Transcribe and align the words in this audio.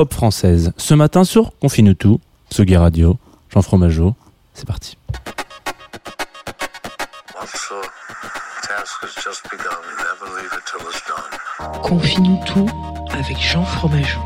pop 0.00 0.14
française. 0.14 0.72
Ce 0.78 0.94
matin 0.94 1.24
sur 1.24 1.52
Confine 1.58 1.94
tout, 1.94 2.20
Tsugi 2.50 2.74
Radio, 2.74 3.18
Jean 3.50 3.60
Fromageau, 3.60 4.14
c'est 4.54 4.66
parti. 4.66 4.96
Confine 11.82 12.40
tout 12.46 12.66
avec 13.12 13.38
Jean 13.38 13.62
Fromageau. 13.62 14.20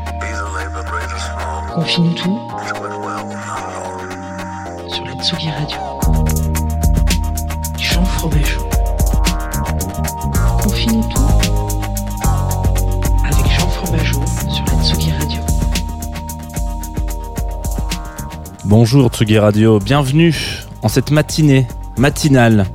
Confine 1.73 2.15
tout 2.15 2.39
sur 4.87 5.03
la 5.03 5.13
Tsugi 5.21 5.49
Radio. 5.49 5.77
Jean 7.77 8.05
Fromageau. 8.05 8.69
Confine 10.63 11.03
tout 11.09 11.24
Bonjour 18.67 19.09
Tsugi 19.09 19.37
Radio, 19.37 19.79
bienvenue 19.79 20.33
en 20.81 20.87
cette 20.87 21.11
matinée 21.11 21.67
matinale. 21.99 22.65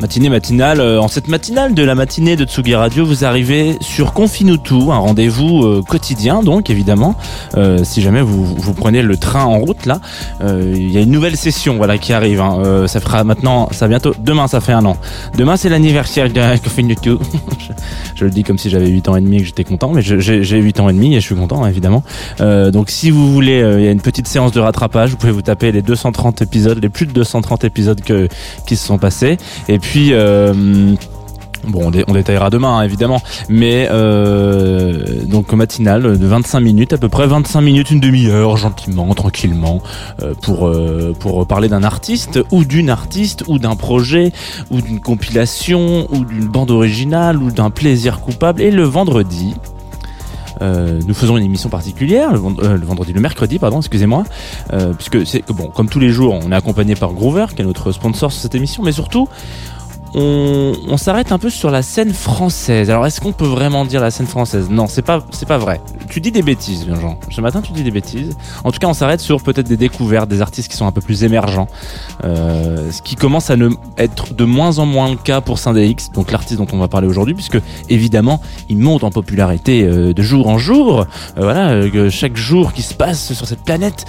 Matinée 0.00 0.30
matinale, 0.30 0.80
euh, 0.80 0.98
en 0.98 1.08
cette 1.08 1.28
matinale 1.28 1.74
de 1.74 1.82
la 1.84 1.94
matinée 1.94 2.34
de 2.34 2.46
Tsugi 2.46 2.74
Radio, 2.74 3.04
vous 3.04 3.26
arrivez 3.26 3.76
sur 3.82 4.14
Confinutu, 4.14 4.74
un 4.90 4.96
rendez-vous 4.96 5.62
euh, 5.62 5.82
quotidien 5.86 6.42
donc 6.42 6.70
évidemment. 6.70 7.16
Euh, 7.58 7.84
si 7.84 8.00
jamais 8.00 8.22
vous, 8.22 8.42
vous 8.46 8.72
prenez 8.72 9.02
le 9.02 9.18
train 9.18 9.44
en 9.44 9.58
route 9.58 9.84
là, 9.84 10.00
euh, 10.40 10.72
il 10.74 10.90
y 10.90 10.96
a 10.96 11.02
une 11.02 11.10
nouvelle 11.10 11.36
session 11.36 11.76
voilà 11.76 11.98
qui 11.98 12.14
arrive. 12.14 12.40
hein. 12.40 12.62
Euh, 12.64 12.86
ça 12.86 13.00
fera 13.00 13.24
maintenant, 13.24 13.68
ça 13.72 13.88
bientôt, 13.88 14.14
demain 14.18 14.48
ça 14.48 14.60
fait 14.62 14.72
un 14.72 14.86
an. 14.86 14.96
Demain 15.36 15.58
c'est 15.58 15.68
l'anniversaire 15.68 16.30
de 16.32 16.40
Confinutu. 16.64 17.16
je, 17.58 17.72
je 18.14 18.24
le 18.24 18.30
dis 18.30 18.42
comme 18.42 18.56
si 18.56 18.70
j'avais 18.70 18.88
8 18.88 19.06
ans 19.10 19.16
et 19.16 19.20
demi 19.20 19.36
et 19.36 19.40
que 19.40 19.46
j'étais 19.46 19.64
content, 19.64 19.92
mais 19.92 20.00
j'ai 20.00 20.18
j'ai 20.42 20.58
8 20.58 20.80
ans 20.80 20.88
et 20.88 20.94
demi 20.94 21.14
et 21.14 21.20
je 21.20 21.26
suis 21.26 21.34
content 21.34 21.66
évidemment. 21.66 22.02
Donc 22.38 22.88
si 22.88 23.10
vous 23.10 23.30
voulez, 23.30 23.58
il 23.78 23.84
y 23.84 23.88
a 23.88 23.90
une 23.90 24.00
petite 24.00 24.28
séance 24.28 24.52
de 24.52 24.60
rattrapage, 24.60 25.10
vous 25.10 25.18
pouvez 25.18 25.32
vous 25.32 25.42
taper 25.42 25.72
les 25.72 25.82
230 25.82 26.40
épisodes, 26.40 26.78
les 26.80 26.88
plus 26.88 27.04
de 27.04 27.12
230 27.12 27.64
épisodes 27.64 28.00
que, 28.00 28.28
qui 28.66 28.76
se 28.76 28.86
sont 28.86 28.96
passés. 28.96 29.36
Et 29.68 29.78
puis... 29.78 29.89
euh, 30.12 30.94
Bon, 31.68 31.80
on, 31.88 31.90
dé- 31.90 32.04
on 32.08 32.14
détaillera 32.14 32.48
demain, 32.48 32.78
hein, 32.78 32.82
évidemment, 32.84 33.20
mais 33.50 33.86
euh, 33.90 35.04
donc 35.26 35.52
matinale 35.52 36.18
de 36.18 36.26
25 36.26 36.58
minutes, 36.60 36.94
à 36.94 36.96
peu 36.96 37.10
près 37.10 37.26
25 37.26 37.60
minutes, 37.60 37.90
une 37.90 38.00
demi-heure, 38.00 38.56
gentiment, 38.56 39.12
tranquillement, 39.14 39.82
euh, 40.22 40.32
pour 41.20 41.46
parler 41.46 41.68
d'un 41.68 41.82
artiste 41.82 42.40
ou 42.50 42.64
d'une 42.64 42.88
artiste 42.88 43.44
ou 43.46 43.58
d'un 43.58 43.76
projet 43.76 44.32
ou 44.70 44.80
d'une 44.80 45.00
compilation 45.00 46.06
ou 46.10 46.24
d'une 46.24 46.46
bande 46.48 46.70
originale 46.70 47.36
ou 47.36 47.50
d'un 47.50 47.68
plaisir 47.68 48.20
coupable. 48.20 48.62
Et 48.62 48.70
le 48.70 48.84
vendredi, 48.84 49.54
nous 50.62 51.14
faisons 51.14 51.36
une 51.36 51.44
émission 51.44 51.68
particulière 51.68 52.32
le, 52.32 52.38
vend- 52.38 52.54
le 52.58 52.84
vendredi, 52.86 53.12
le 53.12 53.20
mercredi, 53.20 53.58
pardon, 53.58 53.78
excusez-moi, 53.80 54.24
puisque 54.96 55.26
c'est 55.26 55.44
bon, 55.52 55.68
comme 55.68 55.90
tous 55.90 56.00
les 56.00 56.08
jours, 56.10 56.38
on 56.42 56.50
est 56.52 56.56
accompagné 56.56 56.94
par 56.94 57.12
Groover, 57.12 57.46
qui 57.54 57.60
est 57.60 57.66
notre 57.66 57.92
sponsor 57.92 58.32
sur 58.32 58.40
cette 58.40 58.54
émission, 58.54 58.82
mais 58.82 58.92
surtout, 58.92 59.28
on, 60.14 60.96
s'arrête 60.96 61.32
un 61.32 61.38
peu 61.38 61.50
sur 61.50 61.70
la 61.70 61.82
scène 61.82 62.12
française. 62.12 62.90
Alors, 62.90 63.06
est-ce 63.06 63.20
qu'on 63.20 63.32
peut 63.32 63.46
vraiment 63.46 63.84
dire 63.84 64.00
la 64.00 64.10
scène 64.10 64.26
française? 64.26 64.68
Non, 64.68 64.86
c'est 64.86 65.02
pas, 65.02 65.24
c'est 65.30 65.46
pas 65.46 65.58
vrai. 65.58 65.80
Tu 66.08 66.20
dis 66.20 66.32
des 66.32 66.42
bêtises, 66.42 66.86
Jean. 67.00 67.18
Ce 67.30 67.40
matin, 67.40 67.62
tu 67.62 67.72
dis 67.72 67.82
des 67.82 67.90
bêtises. 67.90 68.36
En 68.64 68.72
tout 68.72 68.78
cas, 68.78 68.88
on 68.88 68.94
s'arrête 68.94 69.20
sur 69.20 69.42
peut-être 69.42 69.68
des 69.68 69.76
découvertes, 69.76 70.28
des 70.28 70.42
artistes 70.42 70.70
qui 70.70 70.76
sont 70.76 70.86
un 70.86 70.92
peu 70.92 71.00
plus 71.00 71.22
émergents, 71.22 71.68
euh, 72.24 72.90
ce 72.90 73.02
qui 73.02 73.14
commence 73.14 73.50
à 73.50 73.56
ne 73.56 73.70
être 73.98 74.34
de 74.34 74.44
moins 74.44 74.78
en 74.78 74.86
moins 74.86 75.10
le 75.10 75.16
cas 75.16 75.40
pour 75.40 75.58
X, 75.58 76.10
donc 76.10 76.32
l'artiste 76.32 76.58
dont 76.58 76.66
on 76.72 76.78
va 76.78 76.88
parler 76.88 77.06
aujourd'hui, 77.06 77.34
puisque 77.34 77.58
évidemment, 77.88 78.40
il 78.68 78.78
monte 78.78 79.04
en 79.04 79.10
popularité 79.10 79.84
euh, 79.84 80.12
de 80.12 80.22
jour 80.22 80.48
en 80.48 80.58
jour. 80.58 81.00
Euh, 81.00 81.04
voilà, 81.36 81.88
que 81.88 82.10
chaque 82.10 82.36
jour 82.36 82.72
qui 82.72 82.82
se 82.82 82.94
passe 82.94 83.32
sur 83.32 83.46
cette 83.46 83.62
planète, 83.62 84.04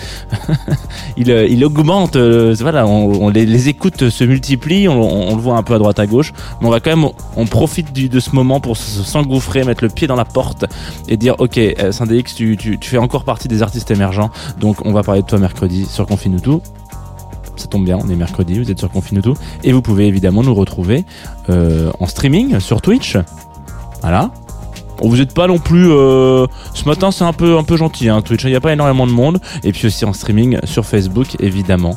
il, 1.17 1.63
augmente. 1.63 2.17
voilà, 2.17 2.88
on, 2.88 3.29
les, 3.29 3.69
écoutes 3.69 4.09
se 4.09 4.23
multiplient, 4.23 4.88
on 4.88 5.35
le 5.35 5.41
voit 5.41 5.57
un 5.57 5.63
peu 5.63 5.75
à 5.75 5.78
droite 5.78 5.91
à 6.00 6.07
gauche, 6.07 6.34
mais 6.59 6.68
on 6.68 6.72
va 6.72 6.79
quand 6.79 6.96
même, 6.96 7.09
on 7.35 7.46
profite 7.46 7.94
de 7.94 8.19
ce 8.19 8.35
moment 8.35 8.59
pour 8.59 8.78
s'engouffrer, 8.78 9.63
mettre 9.63 9.84
le 9.84 9.90
pied 9.90 10.07
dans 10.07 10.16
la 10.16 10.25
porte 10.25 10.66
et 11.07 11.18
dire, 11.18 11.35
ok, 11.40 11.57
euh, 11.57 11.91
X, 12.09 12.35
tu, 12.35 12.57
fais 12.81 12.97
encore 12.97 13.24
partie 13.24 13.47
des 13.47 13.62
artistes 13.62 13.91
émergents, 13.91 14.31
donc 14.59 14.85
on 14.85 14.94
va 14.94 15.03
parler 15.03 15.22
de 15.22 15.28
toi 15.28 15.40
mercredi 15.40 15.85
sur 15.85 16.06
Confinutu. 16.06 16.52
Ça 17.57 17.68
tombe 17.68 17.85
bien, 17.85 17.97
on 18.02 18.09
est 18.09 18.16
mercredi, 18.16 18.57
vous 18.57 18.72
êtes 18.72 18.79
sur 18.79 18.90
Confinutu. 18.90 19.31
Et 19.63 19.72
vous 19.72 19.81
pouvez 19.81 20.07
évidemment 20.07 20.41
nous 20.41 20.56
retrouver 20.56 21.06
euh, 21.50 21.91
en 22.00 22.08
streaming 22.08 22.59
sur 22.59 22.81
Twitch. 22.81 23.18
Voilà. 24.02 24.31
Vous 25.03 25.18
n'êtes 25.18 25.34
pas 25.34 25.47
non 25.47 25.59
plus. 25.59 25.91
euh, 25.91 26.47
ce 26.73 26.85
matin, 26.85 27.12
c'est 27.12 27.23
un 27.23 27.34
peu, 27.34 27.58
un 27.58 27.63
peu 27.63 27.78
gentil, 27.78 28.09
hein, 28.09 28.22
Twitch. 28.22 28.44
Il 28.44 28.50
n'y 28.50 28.56
a 28.56 28.62
pas 28.62 28.73
énormément 28.73 29.06
de 29.06 29.12
monde. 29.12 29.40
Et 29.63 29.73
puis 29.73 29.88
aussi 29.88 30.06
en 30.06 30.13
streaming 30.13 30.58
sur 30.63 30.85
Facebook, 30.85 31.35
évidemment. 31.40 31.96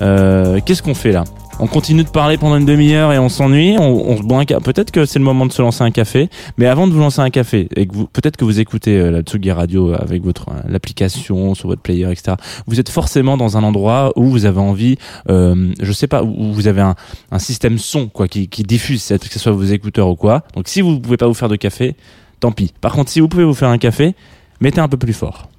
Qu'est-ce 0.00 0.82
qu'on 0.82 0.94
fait 0.94 1.12
là? 1.12 1.24
On 1.62 1.68
continue 1.68 2.02
de 2.02 2.08
parler 2.08 2.38
pendant 2.38 2.56
une 2.56 2.66
demi-heure 2.66 3.12
et 3.12 3.20
on 3.20 3.28
s'ennuie. 3.28 3.76
On, 3.78 3.84
on 3.84 4.16
se 4.16 4.22
boit 4.24 4.40
un 4.40 4.44
Peut-être 4.44 4.90
que 4.90 5.04
c'est 5.04 5.20
le 5.20 5.24
moment 5.24 5.46
de 5.46 5.52
se 5.52 5.62
lancer 5.62 5.84
un 5.84 5.92
café. 5.92 6.28
Mais 6.58 6.66
avant 6.66 6.88
de 6.88 6.92
vous 6.92 6.98
lancer 6.98 7.20
un 7.20 7.30
café, 7.30 7.68
et 7.76 7.86
que 7.86 7.94
peut-être 8.12 8.36
que 8.36 8.44
vous 8.44 8.58
écoutez 8.58 8.98
euh, 8.98 9.12
la 9.12 9.20
Tsugi 9.20 9.52
Radio 9.52 9.94
avec 9.94 10.24
votre 10.24 10.48
euh, 10.48 10.60
l'application 10.66 11.54
sur 11.54 11.68
votre 11.68 11.80
player, 11.80 12.10
etc. 12.10 12.34
Vous 12.66 12.80
êtes 12.80 12.88
forcément 12.88 13.36
dans 13.36 13.58
un 13.58 13.62
endroit 13.62 14.12
où 14.16 14.24
vous 14.24 14.44
avez 14.44 14.58
envie, 14.58 14.96
euh, 15.30 15.72
je 15.80 15.92
sais 15.92 16.08
pas, 16.08 16.24
où 16.24 16.52
vous 16.52 16.66
avez 16.66 16.80
un, 16.80 16.96
un 17.30 17.38
système 17.38 17.78
son 17.78 18.08
quoi 18.08 18.26
qui, 18.26 18.48
qui 18.48 18.64
diffuse, 18.64 19.06
que 19.06 19.28
ce 19.28 19.38
soit 19.38 19.52
vos 19.52 19.62
écouteurs 19.62 20.08
ou 20.08 20.16
quoi. 20.16 20.42
Donc 20.56 20.66
si 20.66 20.80
vous 20.80 20.98
pouvez 20.98 21.16
pas 21.16 21.28
vous 21.28 21.34
faire 21.34 21.48
de 21.48 21.54
café, 21.54 21.94
tant 22.40 22.50
pis. 22.50 22.74
Par 22.80 22.90
contre, 22.90 23.12
si 23.12 23.20
vous 23.20 23.28
pouvez 23.28 23.44
vous 23.44 23.54
faire 23.54 23.68
un 23.68 23.78
café, 23.78 24.16
mettez 24.60 24.80
un 24.80 24.88
peu 24.88 24.96
plus 24.96 25.12
fort. 25.12 25.51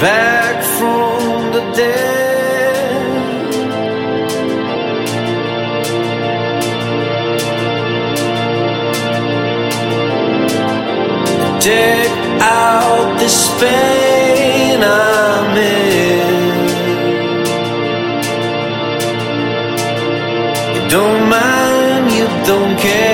Back 0.00 0.64
from 0.78 1.52
the 1.52 1.60
dead. 1.76 2.20
Take 11.60 12.16
out 12.40 13.18
this 13.18 13.38
pain 13.60 14.80
I'm 14.82 15.56
in. 15.58 16.40
You 20.74 20.82
don't 20.88 21.28
mind, 21.28 22.10
you 22.12 22.26
don't 22.46 22.78
care. 22.78 23.09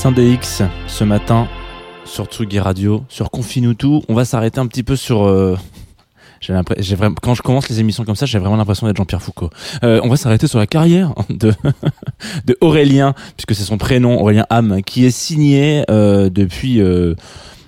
Syndex 0.00 0.62
ce 0.86 1.04
matin 1.04 1.46
sur 2.06 2.24
Tsugi 2.24 2.58
Radio, 2.58 3.04
sur 3.10 3.30
Confinutu. 3.30 4.00
On 4.08 4.14
va 4.14 4.24
s'arrêter 4.24 4.58
un 4.58 4.66
petit 4.66 4.82
peu 4.82 4.96
sur. 4.96 5.24
euh, 5.24 5.58
j'ai 6.40 6.54
quand 7.20 7.34
je 7.34 7.42
commence 7.42 7.68
les 7.68 7.80
émissions 7.80 8.06
comme 8.06 8.16
ça, 8.16 8.24
j'ai 8.24 8.38
vraiment 8.38 8.56
l'impression 8.56 8.86
d'être 8.86 8.96
Jean-Pierre 8.96 9.20
Foucault. 9.20 9.50
Euh, 9.84 10.00
on 10.02 10.08
va 10.08 10.16
s'arrêter 10.16 10.46
sur 10.46 10.58
la 10.58 10.66
carrière 10.66 11.12
de 11.28 11.52
de 12.46 12.56
Aurélien, 12.62 13.12
puisque 13.36 13.54
c'est 13.54 13.68
son 13.68 13.76
prénom, 13.76 14.18
Aurélien 14.22 14.46
Ham, 14.48 14.80
qui 14.86 15.04
est 15.04 15.10
signé 15.10 15.84
euh, 15.90 16.30
depuis. 16.30 16.80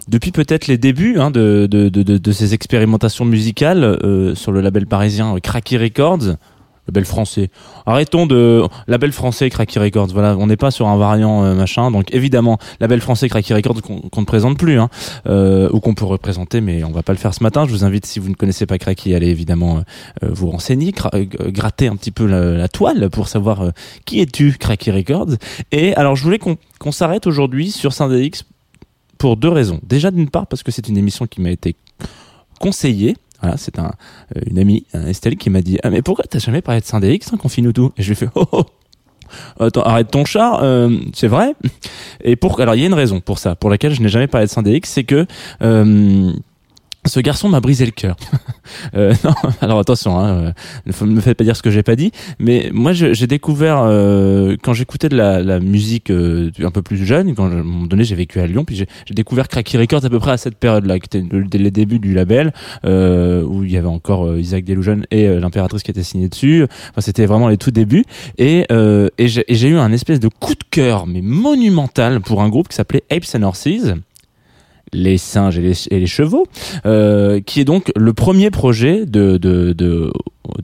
depuis 0.08 0.32
peut-être 0.32 0.68
les 0.68 0.78
débuts 0.78 1.18
hein, 1.20 1.30
de, 1.30 1.68
de, 1.70 1.90
de, 1.90 2.54
expérimentations 2.54 3.26
musicales 3.26 3.98
sur 4.34 4.52
le 4.52 4.62
label 4.62 4.86
parisien 4.86 5.38
Cracky 5.38 5.76
Records, 5.76 6.36
label 6.88 7.04
français. 7.04 7.50
Arrêtons 7.86 8.26
de 8.26 8.62
label 8.88 9.12
français 9.12 9.48
Cracky 9.50 9.78
Records. 9.78 10.08
Voilà, 10.08 10.36
on 10.36 10.46
n'est 10.46 10.56
pas 10.56 10.70
sur 10.70 10.88
un 10.88 10.96
variant 10.96 11.44
euh, 11.44 11.54
machin. 11.54 11.90
Donc 11.90 12.12
évidemment, 12.12 12.58
label 12.80 13.00
français 13.00 13.28
Cracky 13.28 13.54
Records 13.54 13.82
qu'on 13.82 14.20
ne 14.20 14.26
présente 14.26 14.58
plus, 14.58 14.78
hein, 14.78 14.88
euh, 15.26 15.68
ou 15.72 15.80
qu'on 15.80 15.94
peut 15.94 16.04
représenter, 16.04 16.60
mais 16.60 16.82
on 16.84 16.90
va 16.90 17.02
pas 17.02 17.12
le 17.12 17.18
faire 17.18 17.34
ce 17.34 17.42
matin. 17.42 17.66
Je 17.66 17.70
vous 17.70 17.84
invite, 17.84 18.06
si 18.06 18.18
vous 18.18 18.28
ne 18.28 18.34
connaissez 18.34 18.66
pas 18.66 18.78
Cracky, 18.78 19.14
à 19.14 19.16
aller 19.16 19.28
évidemment 19.28 19.78
euh, 20.22 20.28
vous 20.32 20.50
renseigner, 20.50 20.92
gratter 20.92 21.86
un 21.86 21.96
petit 21.96 22.10
peu 22.10 22.26
la, 22.26 22.52
la 22.52 22.68
toile 22.68 23.10
pour 23.10 23.28
savoir 23.28 23.70
qui 24.04 24.20
es-tu, 24.20 24.56
Cracky 24.58 24.90
Records. 24.90 25.36
Et 25.70 25.94
alors, 25.94 26.16
je 26.16 26.24
voulais 26.24 26.38
qu'on 26.38 26.56
qu'on 26.78 26.92
s'arrête 26.92 27.28
aujourd'hui 27.28 27.70
sur 27.70 27.92
Syndex 27.92 28.44
pour 29.16 29.36
deux 29.36 29.48
raisons. 29.48 29.78
Déjà, 29.84 30.10
d'une 30.10 30.28
part, 30.28 30.48
parce 30.48 30.64
que 30.64 30.72
c'est 30.72 30.88
une 30.88 30.96
émission 30.96 31.26
qui 31.26 31.40
m'a 31.40 31.50
été 31.50 31.76
conseillée. 32.58 33.16
Voilà, 33.42 33.56
c'est 33.56 33.78
un, 33.78 33.92
euh, 34.36 34.40
une 34.48 34.58
amie, 34.58 34.86
Estelle, 34.94 35.36
qui 35.36 35.50
m'a 35.50 35.60
dit 35.60 35.78
Ah, 35.82 35.90
mais 35.90 36.00
pourquoi 36.00 36.24
t'as 36.28 36.38
jamais 36.38 36.62
parlé 36.62 36.80
de 36.80 36.86
Syndex, 36.86 37.32
hein, 37.32 37.36
confine 37.36 37.72
tout? 37.72 37.92
Et 37.98 38.02
je 38.02 38.08
lui 38.08 38.12
ai 38.12 38.16
fait 38.16 38.28
Oh, 38.34 38.46
oh 38.52 38.64
Attends, 39.60 39.82
arrête 39.82 40.10
ton 40.10 40.24
char, 40.24 40.62
euh, 40.62 40.90
c'est 41.14 41.28
vrai. 41.28 41.54
Et 42.24 42.36
pour, 42.36 42.60
alors, 42.60 42.74
il 42.74 42.80
y 42.80 42.84
a 42.84 42.86
une 42.86 42.94
raison 42.94 43.20
pour 43.20 43.38
ça, 43.38 43.54
pour 43.54 43.70
laquelle 43.70 43.94
je 43.94 44.02
n'ai 44.02 44.08
jamais 44.08 44.26
parlé 44.26 44.46
de 44.46 44.50
Syndex, 44.50 44.88
c'est 44.88 45.04
que 45.04 45.26
euh, 45.62 46.32
ce 47.06 47.20
garçon 47.20 47.48
m'a 47.48 47.60
brisé 47.60 47.84
le 47.84 47.92
cœur. 47.92 48.16
Euh, 48.94 49.12
non, 49.24 49.32
alors 49.60 49.80
attention, 49.80 50.18
hein, 50.18 50.52
euh, 50.86 50.92
ne 51.06 51.12
me 51.12 51.20
faites 51.20 51.36
pas 51.36 51.44
dire 51.44 51.56
ce 51.56 51.62
que 51.62 51.70
j'ai 51.70 51.82
pas 51.82 51.96
dit. 51.96 52.10
Mais 52.38 52.70
moi, 52.72 52.92
j'ai 52.92 53.26
découvert 53.26 53.80
euh, 53.84 54.56
quand 54.62 54.72
j'écoutais 54.72 55.08
de 55.08 55.16
la, 55.16 55.42
la 55.42 55.58
musique 55.60 56.10
euh, 56.10 56.50
un 56.62 56.70
peu 56.70 56.80
plus 56.80 57.04
jeune, 57.04 57.34
quand 57.34 57.50
je- 57.50 57.56
à 57.56 57.60
un 57.60 57.62
moment 57.64 57.86
donné 57.86 58.04
j'ai 58.04 58.14
vécu 58.14 58.38
à 58.40 58.46
Lyon, 58.46 58.64
puis 58.64 58.76
j'ai 58.76 58.86
découvert 59.14 59.48
Cracky 59.48 59.76
Records 59.76 60.04
à 60.04 60.10
peu 60.10 60.18
près 60.20 60.30
à 60.32 60.36
cette 60.36 60.56
période-là, 60.56 60.98
qui 61.00 61.06
était 61.06 61.26
le- 61.28 61.44
les 61.52 61.70
débuts 61.70 61.98
du 61.98 62.14
label, 62.14 62.52
euh, 62.84 63.42
où 63.42 63.64
il 63.64 63.72
y 63.72 63.76
avait 63.76 63.88
encore 63.88 64.26
euh, 64.26 64.40
Isaac 64.40 64.64
Delusion 64.64 65.00
et 65.10 65.28
l'impératrice 65.28 65.82
qui 65.82 65.90
était 65.90 66.02
signée 66.04 66.28
dessus. 66.28 66.64
Enfin, 66.90 67.00
c'était 67.00 67.26
vraiment 67.26 67.48
les 67.48 67.58
tout 67.58 67.72
débuts. 67.72 68.04
Et, 68.38 68.64
euh, 68.70 69.08
et 69.18 69.26
j'ai 69.28 69.68
eu 69.68 69.76
un 69.76 69.92
espèce 69.92 70.20
de 70.20 70.28
coup 70.28 70.54
de 70.54 70.64
cœur, 70.70 71.06
mais 71.06 71.20
monumental, 71.20 72.20
pour 72.20 72.42
un 72.42 72.48
groupe 72.48 72.68
qui 72.68 72.76
s'appelait 72.76 73.02
Apes 73.10 73.24
and 73.34 73.42
Horses 73.42 73.94
les 74.92 75.18
singes 75.18 75.58
et 75.58 75.98
les, 76.00 76.06
chevaux, 76.06 76.46
euh, 76.86 77.40
qui 77.40 77.60
est 77.60 77.64
donc 77.64 77.92
le 77.96 78.12
premier 78.12 78.50
projet 78.50 79.06
de 79.06 79.38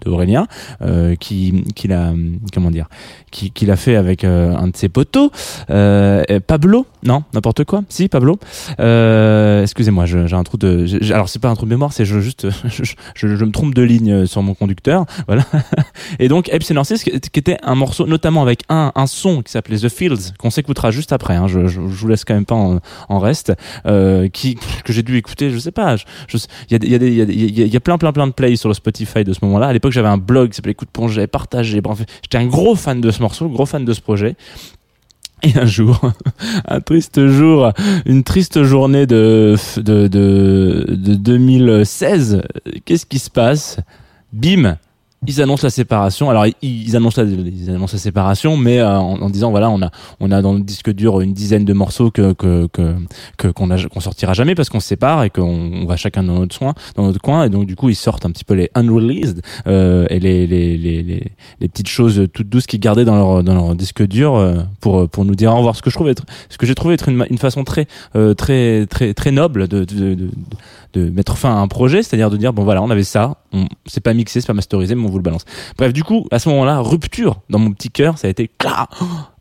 d'Aurélien, 0.04 0.46
euh, 0.82 1.14
qui 1.16 1.64
qui 1.74 1.88
l'a 1.88 2.12
comment 2.52 2.70
dire, 2.70 2.88
qui 3.30 3.50
qui 3.50 3.66
l'a 3.66 3.76
fait 3.76 3.96
avec 3.96 4.24
euh, 4.24 4.54
un 4.56 4.68
de 4.68 4.76
ses 4.76 4.88
poteaux, 4.88 5.30
euh, 5.70 6.22
euh, 6.30 6.40
Pablo, 6.46 6.86
non 7.04 7.22
n'importe 7.34 7.64
quoi, 7.64 7.82
si 7.88 8.08
Pablo, 8.08 8.38
euh, 8.80 9.62
excusez-moi, 9.62 10.06
je- 10.06 10.26
j'ai 10.26 10.36
un 10.36 10.42
trou 10.44 10.56
de, 10.56 10.86
j'ai- 10.86 11.12
alors 11.12 11.28
c'est 11.28 11.38
pas 11.40 11.48
un 11.48 11.54
trou 11.54 11.64
de 11.66 11.70
mémoire, 11.70 11.92
c'est 11.92 12.04
je 12.04 12.20
juste 12.20 12.46
je, 12.68 12.84
je, 13.14 13.36
je 13.36 13.44
me 13.44 13.50
trompe 13.50 13.74
de 13.74 13.82
ligne 13.82 14.26
sur 14.26 14.42
mon 14.42 14.54
conducteur, 14.54 15.04
voilà, 15.26 15.44
et 16.18 16.28
donc 16.28 16.50
and 16.52 16.76
Horses, 16.76 17.02
qui 17.02 17.10
qui 17.20 17.38
était 17.40 17.58
un 17.62 17.74
morceau 17.74 18.06
notamment 18.06 18.42
avec 18.42 18.62
un 18.68 18.92
un 18.94 19.06
son 19.06 19.42
qui 19.42 19.52
s'appelait 19.52 19.78
The 19.78 19.88
Fields, 19.88 20.32
qu'on 20.38 20.50
s'écoutera 20.50 20.90
juste 20.90 21.12
après, 21.12 21.34
hein, 21.36 21.46
je, 21.48 21.66
je, 21.66 21.74
je 21.74 21.78
vous 21.80 22.08
laisse 22.08 22.24
quand 22.24 22.34
même 22.34 22.44
pas 22.46 22.54
en, 22.54 22.80
en 23.08 23.18
reste, 23.18 23.52
euh, 23.86 24.28
qui 24.28 24.56
que 24.84 24.92
j'ai 24.92 25.02
dû 25.02 25.16
écouter, 25.16 25.50
je 25.50 25.58
sais 25.58 25.72
pas, 25.72 25.96
je- 25.96 26.04
je- 26.28 26.38
il 26.70 26.72
y 26.72 26.92
a 26.94 26.98
il 26.98 27.02
y 27.04 27.22
a 27.22 27.24
il 27.28 27.58
y 27.58 27.62
a 27.62 27.66
y 27.66 27.68
y 27.70 27.76
a 27.76 27.80
plein 27.80 27.98
plein 27.98 28.12
plein 28.12 28.26
de 28.26 28.32
plays 28.32 28.56
sur 28.56 28.68
le 28.68 28.74
Spotify 28.74 29.24
de 29.24 29.32
ce 29.32 29.38
moment-là. 29.42 29.67
À 29.68 29.72
l'époque, 29.74 29.92
j'avais 29.92 30.08
un 30.08 30.16
blog 30.16 30.48
qui 30.50 30.56
s'appelait 30.56 30.74
Coup 30.74 30.86
de 30.86 30.90
Ponge, 30.90 31.12
j'avais 31.12 31.26
partagé. 31.26 31.82
J'étais 32.22 32.38
un 32.38 32.46
gros 32.46 32.74
fan 32.74 33.02
de 33.02 33.10
ce 33.10 33.20
morceau, 33.20 33.48
gros 33.48 33.66
fan 33.66 33.84
de 33.84 33.92
ce 33.92 34.00
projet. 34.00 34.34
Et 35.42 35.56
un 35.58 35.66
jour, 35.66 36.00
un 36.66 36.80
triste 36.80 37.26
jour, 37.28 37.72
une 38.06 38.24
triste 38.24 38.62
journée 38.62 39.06
de 39.06 39.56
de, 39.76 40.08
de 40.08 41.14
2016. 41.14 42.42
Qu'est-ce 42.86 43.04
qui 43.04 43.18
se 43.18 43.28
passe? 43.28 43.76
Bim, 44.32 44.78
ils 45.26 45.42
annoncent 45.42 45.66
la 45.66 45.70
séparation. 45.70 46.30
Alors 46.30 46.46
ils, 46.62 46.96
annoncent 46.96 47.20
la, 47.20 47.28
ils 47.28 47.70
annoncent 47.70 47.94
la 47.94 47.98
séparation, 47.98 48.56
mais 48.56 48.78
euh, 48.78 48.96
en, 48.96 49.30
disant 49.30 49.50
voilà, 49.50 49.68
on 49.70 49.82
a 49.82 49.90
on 50.20 50.30
a 50.30 50.40
dans 50.42 50.52
le 50.52 50.60
disque 50.60 50.90
dur 50.92 51.20
une 51.20 51.34
dizaine 51.34 51.64
de 51.64 51.72
morceaux 51.72 52.10
que 52.10 52.32
que 52.32 52.68
qu'on 53.50 53.70
a 53.70 53.88
qu'on 53.88 54.00
sortira 54.00 54.32
jamais 54.32 54.54
parce 54.54 54.68
qu'on 54.68 54.80
se 54.80 54.86
sépare 54.86 55.24
et 55.24 55.30
qu'on 55.30 55.42
on 55.42 55.86
va 55.86 55.96
chacun 55.96 56.22
dans 56.22 56.34
notre 56.34 56.54
soin, 56.54 56.74
dans 56.94 57.04
notre 57.04 57.20
coin. 57.20 57.44
Et 57.44 57.48
donc 57.48 57.66
du 57.66 57.74
coup 57.74 57.88
ils 57.88 57.96
sortent 57.96 58.26
un 58.26 58.30
petit 58.30 58.44
peu 58.44 58.54
les 58.54 58.70
unreleased 58.74 59.42
euh, 59.66 60.06
et 60.08 60.20
les 60.20 60.46
les, 60.46 60.76
les 60.76 61.02
les 61.02 61.32
les 61.60 61.68
petites 61.68 61.88
choses 61.88 62.28
toutes 62.32 62.48
douces 62.48 62.66
qu'ils 62.66 62.80
gardaient 62.80 63.04
dans 63.04 63.16
leur 63.16 63.42
dans 63.42 63.54
leur 63.54 63.74
disque 63.74 64.06
dur 64.06 64.36
euh, 64.36 64.58
pour 64.80 65.08
pour 65.08 65.24
nous 65.24 65.34
dire 65.34 65.52
au 65.52 65.56
revoir. 65.56 65.74
Ce 65.74 65.82
que 65.82 65.90
je 65.90 65.96
trouve 65.96 66.08
être 66.08 66.24
ce 66.48 66.58
que 66.58 66.66
j'ai 66.66 66.74
trouvé 66.74 66.94
être 66.94 67.08
une, 67.08 67.26
une 67.28 67.38
façon 67.38 67.64
très 67.64 67.86
euh, 68.14 68.34
très 68.34 68.86
très 68.86 69.14
très 69.14 69.32
noble 69.32 69.66
de 69.66 69.84
de, 69.84 70.14
de, 70.14 70.30
de 70.94 71.10
mettre 71.10 71.36
fin 71.36 71.50
à 71.50 71.58
un 71.58 71.68
projet, 71.68 72.02
c'est-à-dire 72.02 72.30
de 72.30 72.36
dire 72.36 72.52
bon 72.52 72.64
voilà, 72.64 72.82
on 72.82 72.90
avait 72.90 73.04
ça, 73.04 73.36
on 73.52 73.66
c'est 73.86 74.02
pas 74.02 74.14
mixé, 74.14 74.40
c'est 74.40 74.46
pas 74.46 74.54
masterisé, 74.54 74.94
on 75.08 75.12
vous 75.12 75.18
le 75.18 75.22
balance. 75.22 75.44
Bref, 75.76 75.92
du 75.92 76.04
coup, 76.04 76.26
à 76.30 76.38
ce 76.38 76.48
moment-là, 76.50 76.80
rupture 76.80 77.40
dans 77.50 77.58
mon 77.58 77.72
petit 77.72 77.90
cœur, 77.90 78.18
ça 78.18 78.28
a 78.28 78.30
été. 78.30 78.50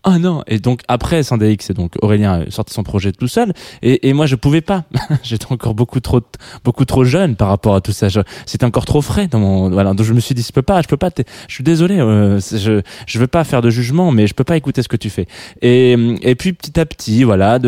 Ah 0.10 0.20
non 0.20 0.42
Et 0.48 0.60
donc 0.60 0.82
après 0.88 1.22
Sandix, 1.22 1.70
et 1.70 1.74
donc 1.74 1.96
Aurélien 2.02 2.44
a 2.48 2.52
sorti 2.52 2.74
son 2.74 2.84
projet 2.84 3.12
tout 3.12 3.28
seul, 3.28 3.52
et, 3.82 4.14
moi 4.14 4.26
je 4.26 4.36
pouvais 4.36 4.62
pas. 4.62 4.86
J'étais 5.24 5.52
encore 5.52 5.74
beaucoup 5.74 6.00
trop 6.00 6.22
beaucoup 6.64 6.86
trop 6.86 7.04
jeune 7.04 7.36
par 7.36 7.50
rapport 7.50 7.76
à 7.76 7.82
tout 7.82 7.92
ça. 7.92 8.08
C'était 8.46 8.66
encore 8.66 8.86
trop 8.86 9.02
frais 9.02 9.28
dans 9.28 9.40
mon 9.40 9.70
voilà. 9.70 9.94
Donc 9.94 10.06
je 10.06 10.14
me 10.14 10.22
suis 10.22 10.34
dit 10.34 10.44
je 10.44 10.54
peux 10.54 10.62
pas, 10.62 10.82
je 10.82 10.88
peux 10.88 10.96
pas. 10.96 11.10
Je 11.50 11.54
suis 11.54 11.64
désolé, 11.64 12.00
euh, 12.00 12.40
c'est- 12.40 12.58
je 12.58 12.82
je 13.06 13.20
veux 13.20 13.28
pas 13.28 13.44
faire 13.44 13.62
de 13.62 13.70
jugement, 13.70 14.12
mais 14.12 14.28
je 14.28 14.34
peux 14.34 14.46
pas 14.46 14.56
écouter 14.56 14.82
ce 14.82 14.88
que 14.88 14.96
tu 14.96 15.10
fais. 15.10 15.28
Et 15.62 16.36
puis 16.40 16.54
petit 16.54 16.80
à 16.80 16.86
petit, 16.86 17.24
voilà, 17.26 17.60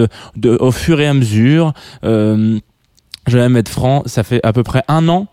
au 0.45 0.71
fur 0.71 1.01
et 1.01 1.07
à 1.07 1.13
mesure. 1.13 1.73
Euh, 2.05 2.57
je 3.27 3.37
vais 3.37 3.43
même 3.43 3.57
être 3.57 3.69
franc, 3.69 4.03
ça 4.05 4.23
fait 4.23 4.39
à 4.43 4.53
peu 4.53 4.63
près 4.63 4.81
un 4.87 5.07
an 5.07 5.27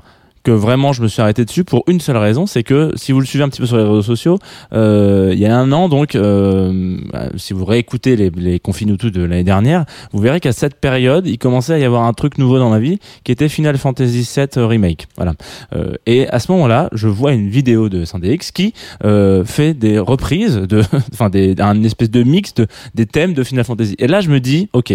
que 0.47 0.53
vraiment 0.53 0.93
je 0.93 1.03
me 1.03 1.09
suis 1.09 1.21
arrêté 1.21 1.45
dessus 1.45 1.65
pour 1.65 1.83
une 1.89 1.99
seule 1.99 2.19
raison, 2.19 2.47
c'est 2.47 2.63
que 2.63 2.93
si 2.95 3.11
vous 3.11 3.19
le 3.19 3.27
suivez 3.27 3.43
un 3.43 3.49
petit 3.49 3.61
peu 3.61 3.67
sur 3.67 3.79
les 3.79 3.83
réseaux 3.83 4.01
sociaux, 4.01 4.39
euh, 4.73 5.31
il 5.33 5.41
y 5.41 5.47
a 5.47 5.59
un 5.59 5.73
an 5.73 5.89
donc, 5.89 6.15
euh, 6.15 6.99
bah, 7.13 7.31
si 7.37 7.53
vous 7.53 7.65
réécoutez 7.65 8.15
les, 8.15 8.31
les 8.31 8.61
Confinutu 8.61 9.11
de 9.11 9.23
l'année 9.23 9.43
dernière, 9.43 9.87
vous 10.13 10.21
verrez 10.21 10.39
qu'à 10.39 10.53
cette 10.53 10.77
période, 10.77 11.27
il 11.27 11.37
commençait 11.37 11.73
à 11.73 11.79
y 11.79 11.85
avoir 11.85 12.05
un 12.05 12.13
truc 12.13 12.39
nouveau 12.39 12.61
dans 12.61 12.71
ma 12.71 12.79
vie 12.79 13.01
qui 13.25 13.33
était 13.33 13.49
Final 13.49 13.77
Fantasy 13.77 14.29
VII 14.37 14.65
Remake. 14.65 15.09
Voilà. 15.17 15.35
Euh, 15.75 15.95
et 16.07 16.29
à 16.29 16.39
ce 16.39 16.53
moment-là, 16.53 16.91
je 16.93 17.09
vois 17.09 17.33
une 17.33 17.49
vidéo 17.49 17.89
de 17.89 18.05
Sandx 18.05 18.53
qui 18.55 18.73
euh, 19.05 19.45
fait 19.45 19.75
des 19.75 19.99
reprises 19.99 20.59
de, 20.59 20.85
enfin 21.13 21.29
des, 21.29 21.57
un 21.59 21.83
espèce 21.83 22.11
de 22.13 22.23
mix 22.23 22.55
de 22.55 22.69
des 22.95 23.07
thèmes 23.07 23.35
de 23.35 23.43
Final 23.43 23.65
Fantasy. 23.65 23.97
Et 23.99 24.07
là, 24.07 24.21
je 24.21 24.31
me 24.31 24.39
dis, 24.39 24.69
ok, 24.73 24.95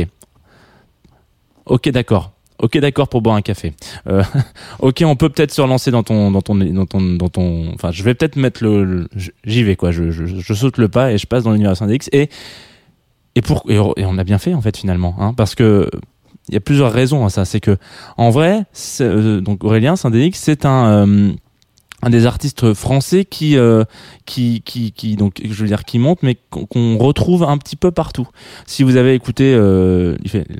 ok, 1.65 1.89
d'accord. 1.89 2.31
Ok, 2.61 2.77
d'accord 2.77 3.09
pour 3.09 3.21
boire 3.21 3.35
un 3.35 3.41
café. 3.41 3.73
Euh, 4.07 4.23
ok, 4.79 5.03
on 5.05 5.15
peut 5.15 5.29
peut-être 5.29 5.51
se 5.51 5.61
relancer 5.61 5.91
dans 5.91 6.03
ton, 6.03 6.31
dans 6.31 6.41
ton, 6.41 6.55
dans 6.55 6.85
ton, 6.85 7.01
dans 7.01 7.29
ton. 7.29 7.71
Enfin, 7.73 7.91
je 7.91 8.03
vais 8.03 8.13
peut-être 8.13 8.35
mettre 8.35 8.63
le. 8.63 9.07
J'y 9.43 9.63
vais 9.63 9.75
quoi. 9.75 9.91
Je, 9.91 10.11
je, 10.11 10.25
je 10.25 10.53
saute 10.53 10.77
le 10.77 10.87
pas 10.87 11.11
et 11.11 11.17
je 11.17 11.25
passe 11.27 11.43
dans 11.43 11.51
l'univers 11.51 11.75
Syndex 11.75 12.07
et 12.13 12.29
et 13.35 13.41
pour 13.41 13.63
et, 13.69 13.79
on 13.79 14.17
a 14.17 14.23
bien 14.23 14.37
fait 14.37 14.53
en 14.53 14.61
fait 14.61 14.77
finalement, 14.77 15.15
hein, 15.19 15.33
parce 15.33 15.55
que 15.55 15.89
il 16.49 16.53
y 16.53 16.57
a 16.57 16.59
plusieurs 16.59 16.91
raisons 16.91 17.25
à 17.25 17.29
ça. 17.29 17.45
C'est 17.45 17.59
que 17.59 17.77
en 18.17 18.29
vrai, 18.29 18.63
euh, 18.99 19.41
donc 19.41 19.63
Aurélien 19.63 19.95
Syndex, 19.95 20.39
c'est 20.39 20.65
un 20.65 21.07
euh, 21.07 21.31
un 22.01 22.09
des 22.09 22.25
artistes 22.25 22.73
français 22.73 23.25
qui 23.25 23.57
euh, 23.57 23.83
qui 24.25 24.61
qui 24.61 24.91
qui 24.91 25.15
donc 25.15 25.41
je 25.43 25.53
veux 25.53 25.67
dire 25.67 25.83
qui 25.83 25.99
monte 25.99 26.23
mais 26.23 26.37
qu'on 26.49 26.97
retrouve 26.97 27.43
un 27.43 27.57
petit 27.57 27.75
peu 27.75 27.91
partout. 27.91 28.27
Si 28.65 28.83
vous 28.83 28.95
avez 28.95 29.13
écouté 29.13 29.53
euh, 29.53 30.15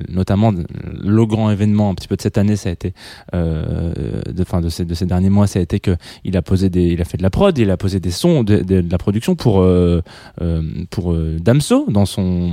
notamment 0.08 0.52
le 0.52 1.26
grand 1.26 1.50
événement 1.50 1.90
un 1.90 1.94
petit 1.94 2.08
peu 2.08 2.16
de 2.16 2.22
cette 2.22 2.38
année 2.38 2.56
ça 2.56 2.68
a 2.68 2.72
été 2.72 2.94
euh, 3.34 3.92
de 4.26 4.44
fin 4.44 4.60
de 4.60 4.68
ces 4.68 4.84
de 4.84 4.94
ces 4.94 5.06
derniers 5.06 5.30
mois 5.30 5.46
ça 5.46 5.58
a 5.58 5.62
été 5.62 5.80
que 5.80 5.96
il 6.24 6.36
a 6.36 6.42
posé 6.42 6.70
des 6.70 6.84
il 6.84 7.00
a 7.00 7.04
fait 7.04 7.18
de 7.18 7.22
la 7.22 7.30
prod 7.30 7.56
il 7.58 7.70
a 7.70 7.76
posé 7.76 8.00
des 8.00 8.10
sons 8.10 8.42
de, 8.42 8.58
de, 8.58 8.80
de 8.80 8.90
la 8.90 8.98
production 8.98 9.34
pour 9.34 9.60
euh, 9.60 10.02
euh, 10.40 10.62
pour 10.90 11.12
euh, 11.12 11.38
Damso 11.40 11.86
dans 11.88 12.06
son 12.06 12.52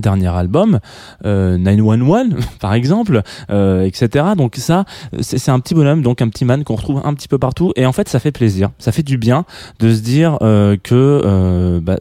dernier 0.00 0.28
album 0.28 0.80
euh, 1.24 1.56
911 1.58 2.34
par 2.60 2.74
exemple 2.74 3.22
euh, 3.50 3.84
etc 3.84 4.26
donc 4.36 4.56
ça 4.56 4.84
c'est 5.20 5.50
un 5.50 5.60
petit 5.60 5.74
bonhomme 5.74 6.02
donc 6.02 6.22
un 6.22 6.28
petit 6.28 6.44
man 6.44 6.64
qu'on 6.64 6.76
retrouve 6.76 7.00
un 7.04 7.14
petit 7.14 7.28
peu 7.28 7.38
partout. 7.38 7.72
Et 7.76 7.86
en 7.86 7.92
fait 7.92 8.08
ça 8.08 8.20
fait 8.20 8.32
plaisir. 8.32 8.70
Ça 8.78 8.92
fait 8.92 9.02
du 9.02 9.18
bien 9.18 9.44
de 9.78 9.92
se 9.92 10.00
dire 10.00 10.38
euh, 10.42 10.76
que 10.82 11.22
euh, 11.24 11.80
bah, 11.80 11.98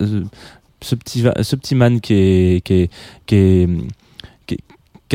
ce 0.82 0.96
petit 0.96 1.24
ce 1.42 1.56
petit 1.56 1.76
man 1.76 2.00
qui 2.00 2.14
est 2.14 2.62
qui 2.64 2.74
est 2.74 2.92
qui 3.26 3.36
est 3.36 3.70
qui, 4.46 4.58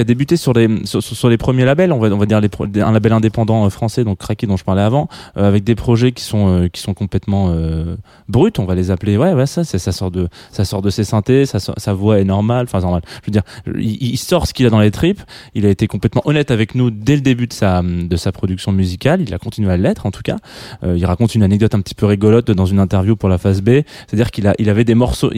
qui 0.01 0.03
a 0.03 0.05
débuté 0.05 0.37
sur 0.37 0.53
les 0.53 0.69
sur, 0.85 1.29
les 1.29 1.37
premiers 1.37 1.65
labels 1.65 1.93
on 1.93 1.99
va 1.99 2.09
on 2.09 2.17
va 2.17 2.27
dire 2.27 2.39
un 2.39 2.93
label 2.93 3.13
indépendant 3.13 3.67
euh, 3.67 3.71
français 3.71 4.05
donc 4.05 4.19
Cracky 4.19 4.47
dont 4.47 4.57
je 4.57 4.65
parlais 4.65 4.83
avant 4.83 5.09
euh, 5.37 5.47
avec 5.47 5.65
des 5.65 5.75
projets 5.75 6.13
qui 6.13 6.25
sont 6.25 6.49
euh, 6.49 6.69
qui 6.69 6.81
sont 6.81 6.95
complètement 6.95 7.51
euh, 7.51 7.97
bruts 8.29 8.53
on 8.59 8.65
va 8.65 8.75
les 8.75 8.91
appeler. 8.91 9.17
Ouais 9.17 9.33
ouais 9.33 9.47
ça 9.47 9.65
ça 9.65 9.93
sort 9.93 10.11
de 10.11 10.29
ça 10.51 10.65
sort 10.65 10.83
de 10.83 10.91
ses 10.91 11.05
synthés 11.05 11.45
sa 11.47 11.93
voix 11.93 12.19
est 12.19 12.25
normale 12.25 12.65
enfin 12.65 12.81
normal. 12.81 13.03
Je 13.23 13.27
veux 13.27 13.33
dire 13.33 13.43
il, 13.77 14.17
sort 14.17 14.47
ce 14.47 14.55
qu'il 14.55 14.67
a 14.67 14.71
dans 14.71 14.81
les 14.81 14.91
tripes. 14.91 15.21
Il 15.55 15.67
a 15.67 15.69
été 15.69 15.87
complètement 15.87 16.23
honnête 16.25 16.51
avec 16.51 16.75
nous 16.75 16.91
dès 16.91 17.17
le 17.17 17.23
début 17.23 17.47
de 17.47 17.53
sa 17.53 17.83
de 17.83 18.17
sa 18.17 18.33
production 18.33 18.73
musicale. 18.73 19.21
Il 19.21 19.35
a 19.35 19.39
continué 19.39 19.73
à 19.73 19.77
l'être 19.77 20.07
en 20.07 20.11
tout 20.11 20.23
cas. 20.23 20.37
Il 20.83 21.05
raconte 21.05 21.35
une 21.35 21.43
anecdote 21.43 21.75
un 21.75 21.81
petit 21.81 21.95
peu 21.95 22.07
rigolote 22.07 22.51
dans 22.51 22.67
une 22.67 22.79
interview 22.79 23.17
pour 23.17 23.29
la 23.29 23.39
phase 23.39 23.61
B. 23.61 23.81
C'est-à-dire 24.07 24.31
qu'il 24.31 24.47
a 24.47 24.55
il 24.59 24.69
avait 24.69 24.85
des 24.85 24.95
morceaux 24.95 25.31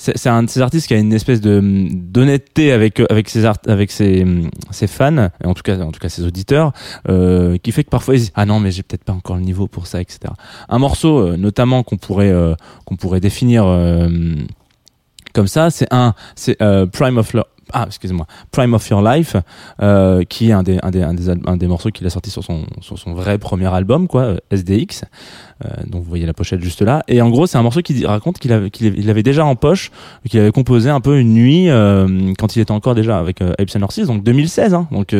c'est 0.00 0.28
un 0.28 0.42
de 0.42 0.48
ces 0.48 0.62
artistes 0.62 0.86
qui 0.86 0.94
a 0.94 0.98
une 0.98 1.12
espèce 1.12 1.42
de 1.42 1.60
d'honnêteté 1.92 2.72
avec 2.72 3.00
avec 3.10 3.28
ses 3.28 3.44
art, 3.44 3.58
avec 3.66 3.90
ses 3.90 4.24
ses 4.70 4.86
fans 4.86 5.28
en 5.44 5.54
tout 5.54 5.62
cas 5.62 5.78
en 5.78 5.92
tout 5.92 6.00
cas 6.00 6.08
ses 6.08 6.24
auditeurs 6.24 6.72
euh, 7.08 7.58
qui 7.58 7.70
fait 7.70 7.84
que 7.84 7.90
parfois 7.90 8.14
ils 8.14 8.20
disent 8.20 8.32
ah 8.34 8.46
non 8.46 8.60
mais 8.60 8.70
j'ai 8.70 8.82
peut-être 8.82 9.04
pas 9.04 9.12
encore 9.12 9.36
le 9.36 9.42
niveau 9.42 9.66
pour 9.66 9.86
ça 9.86 10.00
etc 10.00 10.32
un 10.70 10.78
morceau 10.78 11.18
euh, 11.18 11.36
notamment 11.36 11.82
qu'on 11.82 11.98
pourrait 11.98 12.30
euh, 12.30 12.54
qu'on 12.86 12.96
pourrait 12.96 13.20
définir 13.20 13.66
euh, 13.66 14.08
comme 15.34 15.46
ça 15.48 15.70
c'est 15.70 15.86
un 15.92 16.14
c'est 16.34 16.60
euh, 16.62 16.86
Prime 16.86 17.18
of 17.18 17.32
Lo- 17.32 17.42
ah 17.72 17.84
excusez-moi 17.86 18.26
Prime 18.50 18.74
of 18.74 18.88
Your 18.90 19.00
Life 19.00 19.36
euh, 19.80 20.24
qui 20.24 20.50
est 20.50 20.52
un 20.52 20.62
des 20.64 20.78
un 20.82 20.90
des 20.90 21.02
un 21.02 21.14
des, 21.14 21.28
un 21.30 21.56
des 21.56 21.66
morceaux 21.68 21.90
qu'il 21.90 22.04
a 22.06 22.10
sorti 22.10 22.28
sur 22.30 22.42
son 22.42 22.64
sur 22.80 22.98
son 22.98 23.14
vrai 23.14 23.38
premier 23.38 23.72
album 23.72 24.08
quoi 24.08 24.22
euh, 24.22 24.36
SDX 24.50 25.04
euh, 25.64 25.68
donc 25.86 26.02
vous 26.02 26.08
voyez 26.08 26.26
la 26.26 26.32
pochette 26.32 26.60
juste 26.62 26.82
là. 26.82 27.02
Et 27.06 27.20
en 27.22 27.28
gros 27.30 27.46
c'est 27.46 27.58
un 27.58 27.62
morceau 27.62 27.80
qui 27.82 28.04
raconte 28.06 28.38
qu'il 28.40 28.52
avait 28.52 28.70
qu'il 28.70 28.86
avait- 28.88 28.98
il 28.98 29.08
avait 29.10 29.22
déjà 29.22 29.44
en 29.44 29.54
poche 29.56 29.90
qu'il 30.28 30.40
avait 30.40 30.50
composé 30.52 30.90
un 30.90 31.00
peu 31.00 31.20
une 31.20 31.32
nuit 31.34 31.68
euh, 31.70 32.32
quand 32.38 32.56
il 32.56 32.60
était 32.60 32.72
encore 32.72 32.94
déjà 32.96 33.18
avec 33.18 33.40
euh, 33.40 33.52
and 33.76 33.82
Horses 33.82 34.06
donc 34.06 34.24
2016 34.24 34.74
hein, 34.74 34.88
donc 34.90 35.14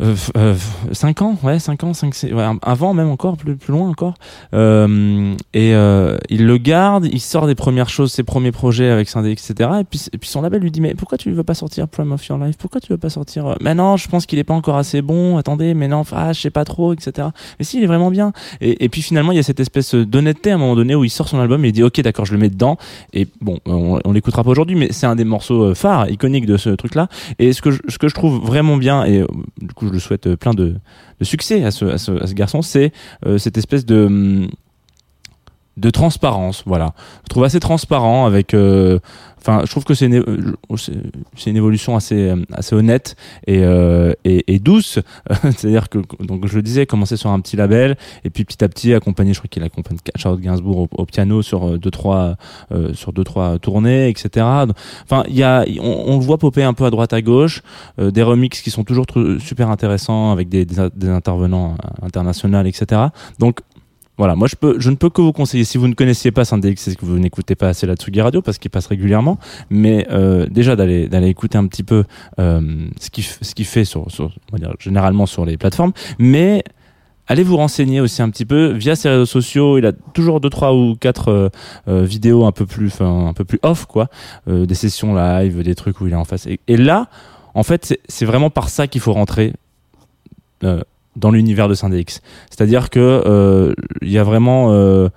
euh, 0.00 0.14
euh, 0.36 0.54
euh, 0.54 0.54
5 0.92 1.22
ans, 1.22 1.38
ouais, 1.42 1.58
5 1.58 1.84
ans, 1.84 1.94
5, 1.94 2.14
ouais, 2.32 2.44
avant 2.62 2.94
même 2.94 3.08
encore, 3.08 3.36
plus, 3.36 3.56
plus 3.56 3.72
loin 3.72 3.88
encore. 3.88 4.14
Euh, 4.54 5.34
et 5.52 5.74
euh, 5.74 6.18
il 6.28 6.46
le 6.46 6.58
garde, 6.58 7.06
il 7.10 7.20
sort 7.20 7.46
des 7.46 7.54
premières 7.54 7.88
choses, 7.88 8.12
ses 8.12 8.22
premiers 8.22 8.52
projets 8.52 8.90
avec 8.90 9.08
Sindé, 9.08 9.30
etc. 9.30 9.70
Et 9.80 9.84
puis, 9.84 10.00
et 10.12 10.18
puis 10.18 10.28
son 10.28 10.42
label 10.42 10.62
lui 10.62 10.70
dit 10.70 10.80
Mais 10.80 10.94
pourquoi 10.94 11.18
tu 11.18 11.30
veux 11.30 11.44
pas 11.44 11.54
sortir 11.54 11.88
Prime 11.88 12.12
of 12.12 12.26
Your 12.26 12.38
Life? 12.38 12.56
Pourquoi 12.58 12.80
tu 12.80 12.92
veux 12.92 12.98
pas 12.98 13.10
sortir 13.10 13.46
euh, 13.46 13.54
Mais 13.60 13.74
non, 13.74 13.96
je 13.96 14.08
pense 14.08 14.26
qu'il 14.26 14.38
est 14.38 14.44
pas 14.44 14.54
encore 14.54 14.76
assez 14.76 15.02
bon, 15.02 15.36
attendez, 15.36 15.74
mais 15.74 15.88
non, 15.88 16.02
ah, 16.12 16.32
je 16.32 16.40
sais 16.40 16.50
pas 16.50 16.64
trop, 16.64 16.92
etc. 16.92 17.28
Mais 17.58 17.64
si, 17.64 17.78
il 17.78 17.84
est 17.84 17.88
vraiment 17.88 18.10
bien. 18.10 18.32
Et, 18.60 18.84
et 18.84 18.88
puis 18.88 19.02
finalement, 19.02 19.32
il 19.32 19.36
y 19.36 19.40
a 19.40 19.42
cette 19.42 19.60
espèce 19.60 19.94
d'honnêteté 19.94 20.50
à 20.50 20.54
un 20.54 20.58
moment 20.58 20.76
donné 20.76 20.94
où 20.94 21.04
il 21.04 21.10
sort 21.10 21.28
son 21.28 21.38
album 21.38 21.64
et 21.64 21.68
il 21.68 21.72
dit 21.72 21.82
Ok, 21.82 22.00
d'accord, 22.00 22.24
je 22.24 22.32
le 22.32 22.38
mets 22.38 22.50
dedans. 22.50 22.76
Et 23.12 23.28
bon, 23.40 23.58
on, 23.66 24.00
on 24.04 24.12
l'écoutera 24.12 24.42
pas 24.44 24.50
aujourd'hui, 24.50 24.76
mais 24.76 24.88
c'est 24.90 25.06
un 25.06 25.16
des 25.16 25.24
morceaux 25.24 25.74
phares, 25.74 26.10
iconiques 26.10 26.46
de 26.46 26.56
ce 26.56 26.70
truc-là. 26.70 27.08
Et 27.38 27.52
ce 27.52 27.62
que, 27.62 27.70
je, 27.70 27.80
ce 27.88 27.98
que 27.98 28.08
je 28.08 28.14
trouve 28.14 28.44
vraiment 28.44 28.76
bien, 28.76 29.04
et 29.04 29.24
du 29.60 29.74
coup, 29.74 29.90
le 29.94 30.00
souhaite 30.00 30.26
euh, 30.26 30.36
plein 30.36 30.54
de, 30.54 30.74
succès 31.22 31.64
à 31.64 31.70
ce 31.70 32.34
garçon, 32.34 32.60
c'est 32.60 32.92
euh, 33.24 33.38
cette 33.38 33.56
espèce 33.56 33.86
de 33.86 34.04
hum, 34.04 34.50
de 35.76 35.90
transparence 35.90 36.62
voilà. 36.66 36.94
Je 37.24 37.28
trouve 37.28 37.44
assez 37.44 37.60
transparent 37.60 38.26
avec 38.26 38.54
euh, 38.54 38.98
enfin 39.40 39.62
je 39.64 39.70
trouve 39.70 39.84
que 39.84 39.94
c'est 39.94 40.06
une, 40.06 40.16
euh, 40.16 40.76
c'est 41.36 41.50
une 41.50 41.56
évolution 41.56 41.96
assez 41.96 42.30
euh, 42.30 42.36
assez 42.52 42.74
honnête 42.74 43.16
et 43.46 43.60
euh, 43.62 44.12
et, 44.24 44.54
et 44.54 44.58
douce. 44.58 44.98
C'est-à-dire 45.42 45.88
que 45.88 45.98
donc 46.20 46.46
je 46.46 46.56
le 46.56 46.62
disais 46.62 46.86
commencer 46.86 47.16
sur 47.16 47.30
un 47.30 47.40
petit 47.40 47.56
label 47.56 47.96
et 48.24 48.30
puis 48.30 48.44
petit 48.44 48.62
à 48.64 48.68
petit 48.68 48.94
accompagné 48.94 49.34
je 49.34 49.40
crois 49.40 49.48
qu'il 49.48 49.62
accompagne 49.62 49.98
Charlotte 50.16 50.40
Gainsbourg 50.40 50.88
au, 50.90 51.06
piano 51.06 51.42
sur 51.42 51.68
euh, 51.68 51.78
deux 51.78 51.90
trois 51.90 52.36
euh, 52.72 52.92
sur 52.94 53.12
deux 53.12 53.24
trois 53.24 53.58
tournées 53.58 54.08
etc 54.08 54.46
enfin 55.04 55.24
il 55.28 55.36
y 55.36 55.42
a 55.42 55.64
on, 55.80 56.04
on 56.06 56.18
le 56.18 56.24
voit 56.24 56.38
popper 56.38 56.62
un 56.62 56.72
peu 56.72 56.84
à 56.84 56.90
droite 56.90 57.12
à 57.12 57.20
gauche 57.20 57.62
euh, 57.98 58.10
des 58.10 58.22
remixes 58.22 58.62
qui 58.62 58.70
sont 58.70 58.84
toujours 58.84 59.06
super 59.38 59.70
intéressants 59.70 60.32
avec 60.32 60.48
des, 60.48 60.64
des, 60.64 60.76
des 60.94 61.08
intervenants 61.08 61.76
internationaux 62.02 62.62
etc 62.64 63.02
donc 63.38 63.60
voilà, 64.16 64.36
moi 64.36 64.46
je 64.48 64.54
peux, 64.56 64.78
je 64.78 64.90
ne 64.90 64.96
peux 64.96 65.10
que 65.10 65.20
vous 65.20 65.32
conseiller. 65.32 65.64
Si 65.64 65.76
vous 65.76 65.88
ne 65.88 65.94
connaissiez 65.94 66.30
pas 66.30 66.44
Sandex, 66.44 66.80
c'est 66.80 66.94
que 66.96 67.04
vous 67.04 67.18
n'écoutez 67.18 67.54
pas 67.56 67.68
assez 67.68 67.86
la 67.86 67.94
Tsugi 67.96 68.20
Radio 68.20 68.42
parce 68.42 68.58
qu'il 68.58 68.70
passe 68.70 68.86
régulièrement. 68.86 69.38
Mais 69.70 70.06
euh, 70.10 70.46
déjà 70.48 70.76
d'aller 70.76 71.08
d'aller 71.08 71.28
écouter 71.28 71.58
un 71.58 71.66
petit 71.66 71.82
peu 71.82 72.04
euh, 72.38 72.86
ce 73.00 73.10
qu'il 73.10 73.24
ce 73.24 73.54
qu'il 73.54 73.64
fait 73.66 73.84
sur, 73.84 74.10
sur 74.10 74.26
on 74.52 74.52
va 74.52 74.58
dire, 74.58 74.72
généralement 74.78 75.26
sur 75.26 75.44
les 75.44 75.56
plateformes. 75.56 75.92
Mais 76.20 76.62
allez 77.26 77.42
vous 77.42 77.56
renseigner 77.56 78.00
aussi 78.00 78.22
un 78.22 78.30
petit 78.30 78.44
peu 78.44 78.72
via 78.72 78.94
ses 78.94 79.08
réseaux 79.08 79.26
sociaux. 79.26 79.78
Il 79.78 79.86
a 79.86 79.92
toujours 79.92 80.40
deux 80.40 80.50
trois 80.50 80.74
ou 80.74 80.94
quatre 80.94 81.28
euh, 81.32 81.48
euh, 81.88 82.04
vidéos 82.04 82.44
un 82.44 82.52
peu 82.52 82.66
plus, 82.66 82.86
enfin 82.88 83.26
un 83.28 83.32
peu 83.32 83.44
plus 83.44 83.58
off 83.62 83.86
quoi, 83.86 84.08
euh, 84.46 84.64
des 84.66 84.74
sessions 84.76 85.14
live, 85.14 85.62
des 85.62 85.74
trucs 85.74 86.00
où 86.00 86.06
il 86.06 86.12
est 86.12 86.16
en 86.16 86.24
face. 86.24 86.46
Et, 86.46 86.60
et 86.68 86.76
là, 86.76 87.08
en 87.54 87.62
fait, 87.64 87.84
c'est- 87.86 88.00
c'est 88.08 88.26
vraiment 88.26 88.50
par 88.50 88.68
ça 88.68 88.86
qu'il 88.86 89.00
faut 89.00 89.12
rentrer. 89.12 89.52
Euh, 91.16 91.20
dans 91.20 91.30
l'univers 91.30 91.68
de 91.68 91.74
Syndex. 91.74 92.20
C'est-à-dire 92.50 92.90
que 92.90 93.22
euh, 93.26 93.74
il 94.02 94.10
y 94.10 94.18
a 94.18 94.24
vraiment 94.24 94.72
euh, 94.72 95.08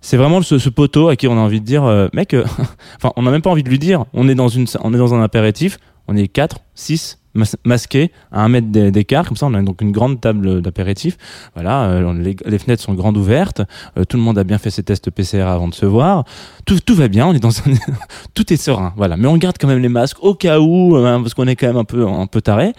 c'est 0.00 0.16
vraiment 0.16 0.42
ce, 0.42 0.58
ce 0.58 0.68
poteau 0.68 1.08
à 1.08 1.16
qui 1.16 1.26
on 1.26 1.32
a 1.32 1.40
envie 1.40 1.60
de 1.60 1.66
dire 1.66 1.84
euh, 1.84 2.08
mec 2.12 2.34
euh, 2.34 2.44
enfin 2.96 3.12
on 3.16 3.22
n'a 3.22 3.30
même 3.30 3.42
pas 3.42 3.50
envie 3.50 3.62
de 3.62 3.68
lui 3.68 3.78
dire 3.78 4.04
on 4.12 4.28
est 4.28 4.34
dans 4.34 4.48
une 4.48 4.66
on 4.82 4.94
est 4.94 4.98
dans 4.98 5.14
un 5.14 5.22
apéritif 5.22 5.78
on 6.06 6.16
est 6.16 6.28
4 6.28 6.58
6 6.74 7.18
masqués 7.64 8.12
à 8.32 8.44
un 8.44 8.48
mètre 8.48 8.68
d'é- 8.68 8.90
d'écart 8.90 9.26
comme 9.26 9.36
ça 9.36 9.46
on 9.46 9.54
a 9.54 9.62
donc 9.62 9.80
une 9.80 9.92
grande 9.92 10.20
table 10.20 10.62
d'apéritif. 10.62 11.16
Voilà 11.54 11.84
euh, 11.90 12.34
les, 12.44 12.58
fenêtres 12.58 12.82
sont 12.82 12.94
grandes 12.94 13.16
ouvertes 13.16 13.62
euh, 13.96 14.04
tout 14.04 14.16
le 14.16 14.22
monde 14.22 14.38
a 14.38 14.44
bien 14.44 14.58
fait 14.58 14.70
ses 14.70 14.82
tests 14.82 15.10
PCR 15.10 15.42
avant 15.42 15.68
de 15.68 15.74
se 15.74 15.86
voir. 15.86 16.24
Tout, 16.66 16.78
tout 16.80 16.94
va 16.94 17.08
bien 17.08 17.26
on 17.26 17.32
est 17.34 17.40
dans 17.40 17.58
un 17.60 17.62
tout 18.34 18.52
est 18.52 18.56
serein 18.56 18.92
voilà. 18.96 19.16
Mais 19.16 19.28
on 19.28 19.36
garde 19.36 19.56
quand 19.58 19.68
même 19.68 19.80
les 19.80 19.88
masques 19.88 20.18
au 20.22 20.34
cas 20.34 20.60
où 20.60 20.96
euh, 20.96 21.18
parce 21.18 21.34
qu'on 21.34 21.46
est 21.46 21.56
quand 21.56 21.68
même 21.68 21.76
un 21.76 21.84
peu 21.84 22.06
un 22.06 22.26
peu 22.26 22.40
taré. 22.40 22.72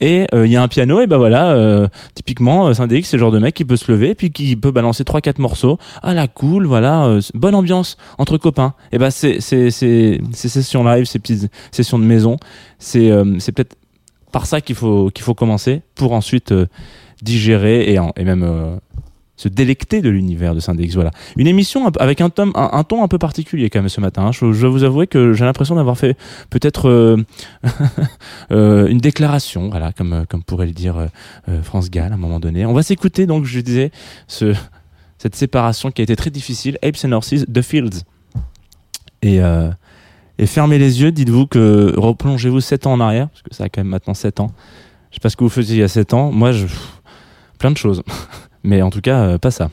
Et 0.00 0.26
il 0.34 0.46
y 0.46 0.56
a 0.56 0.62
un 0.62 0.68
piano 0.68 1.00
et 1.00 1.06
ben 1.06 1.16
voilà 1.16 1.88
typiquement 2.14 2.74
Syndex 2.74 3.08
c'est 3.08 3.16
le 3.16 3.20
genre 3.20 3.30
de 3.32 3.38
mec 3.38 3.54
qui 3.54 3.64
peut 3.64 3.76
se 3.76 3.90
lever 3.90 4.14
puis 4.14 4.30
qui 4.30 4.54
peut 4.54 4.70
balancer 4.70 5.02
trois 5.02 5.22
quatre 5.22 5.38
morceaux. 5.38 5.78
Ah 6.02 6.12
la 6.12 6.28
cool 6.28 6.66
voilà 6.66 7.18
bonne 7.32 7.54
ambiance 7.54 7.96
entre 8.18 8.36
copains. 8.36 8.74
Et 8.92 8.98
ben 8.98 9.10
c'est 9.10 9.40
c'est 9.40 9.70
ces 9.70 10.20
sessions 10.34 10.84
live 10.84 11.06
ces 11.06 11.18
petites 11.18 11.50
sessions 11.72 11.98
de 11.98 12.04
maison 12.04 12.36
c'est 12.78 13.10
euh, 13.10 13.38
c'est 13.38 13.52
peut-être 13.52 13.76
par 14.34 14.46
ça 14.46 14.60
qu'il 14.60 14.74
faut 14.74 15.12
qu'il 15.14 15.22
faut 15.22 15.34
commencer 15.34 15.82
pour 15.94 16.12
ensuite 16.12 16.50
euh, 16.50 16.66
digérer 17.22 17.94
et, 17.94 18.24
même 18.24 18.42
euh, 18.42 18.76
se 19.36 19.46
délecter 19.46 20.02
de 20.02 20.10
l'univers 20.10 20.56
de 20.56 20.60
Syndex 20.60 20.94
voilà. 20.94 21.12
Une 21.36 21.46
émission 21.46 21.86
avec 22.00 22.20
un, 22.20 22.30
tome, 22.30 22.50
un, 22.56 22.82
ton 22.82 23.04
un 23.04 23.08
peu 23.08 23.18
particulier 23.18 23.70
quand 23.70 23.78
même 23.78 23.88
ce 23.88 24.00
matin 24.00 24.26
hein. 24.26 24.32
je, 24.32 24.50
je 24.50 24.66
vous 24.66 24.82
avouer 24.82 25.06
que 25.06 25.34
j'ai 25.34 25.44
l'impression 25.44 25.76
d'avoir 25.76 25.96
fait 25.96 26.16
peut-être 26.50 26.88
euh, 26.90 27.16
une 28.90 28.98
déclaration 28.98 29.70
voilà 29.70 29.92
comme 29.92 30.24
comme 30.28 30.42
pourrait 30.42 30.66
le 30.66 30.72
dire 30.72 30.96
France 31.62 31.88
Gall 31.88 32.10
à 32.10 32.14
un 32.16 32.18
moment 32.18 32.40
donné. 32.40 32.66
On 32.66 32.72
va 32.72 32.82
s'écouter 32.82 33.26
donc 33.26 33.44
je 33.44 33.60
disais 33.60 33.92
ce 34.26 34.52
cette 35.18 35.36
séparation 35.36 35.92
qui 35.92 36.02
a 36.02 36.04
été 36.04 36.16
très 36.16 36.30
difficile 36.30 36.76
Apes 36.82 37.04
and 37.04 37.12
Horses 37.12 37.44
The 37.46 37.62
Fields. 37.62 38.02
Et 39.22 39.40
et 40.38 40.46
fermez 40.46 40.78
les 40.78 41.00
yeux 41.02 41.12
dites-vous 41.12 41.46
que 41.46 41.94
replongez-vous 41.96 42.60
7 42.60 42.86
ans 42.86 42.94
en 42.94 43.00
arrière 43.00 43.28
parce 43.28 43.42
que 43.42 43.54
ça 43.54 43.64
a 43.64 43.68
quand 43.68 43.80
même 43.80 43.88
maintenant 43.88 44.14
7 44.14 44.40
ans. 44.40 44.50
Je 45.10 45.16
sais 45.16 45.20
pas 45.20 45.30
ce 45.30 45.36
que 45.36 45.44
vous 45.44 45.50
faisiez 45.50 45.76
il 45.76 45.80
y 45.80 45.84
a 45.84 45.88
7 45.88 46.14
ans. 46.14 46.32
Moi 46.32 46.52
je 46.52 46.66
plein 47.58 47.70
de 47.70 47.76
choses. 47.76 48.02
Mais 48.64 48.82
en 48.82 48.90
tout 48.90 49.00
cas 49.00 49.20
euh, 49.20 49.38
pas 49.38 49.50
ça 49.50 49.70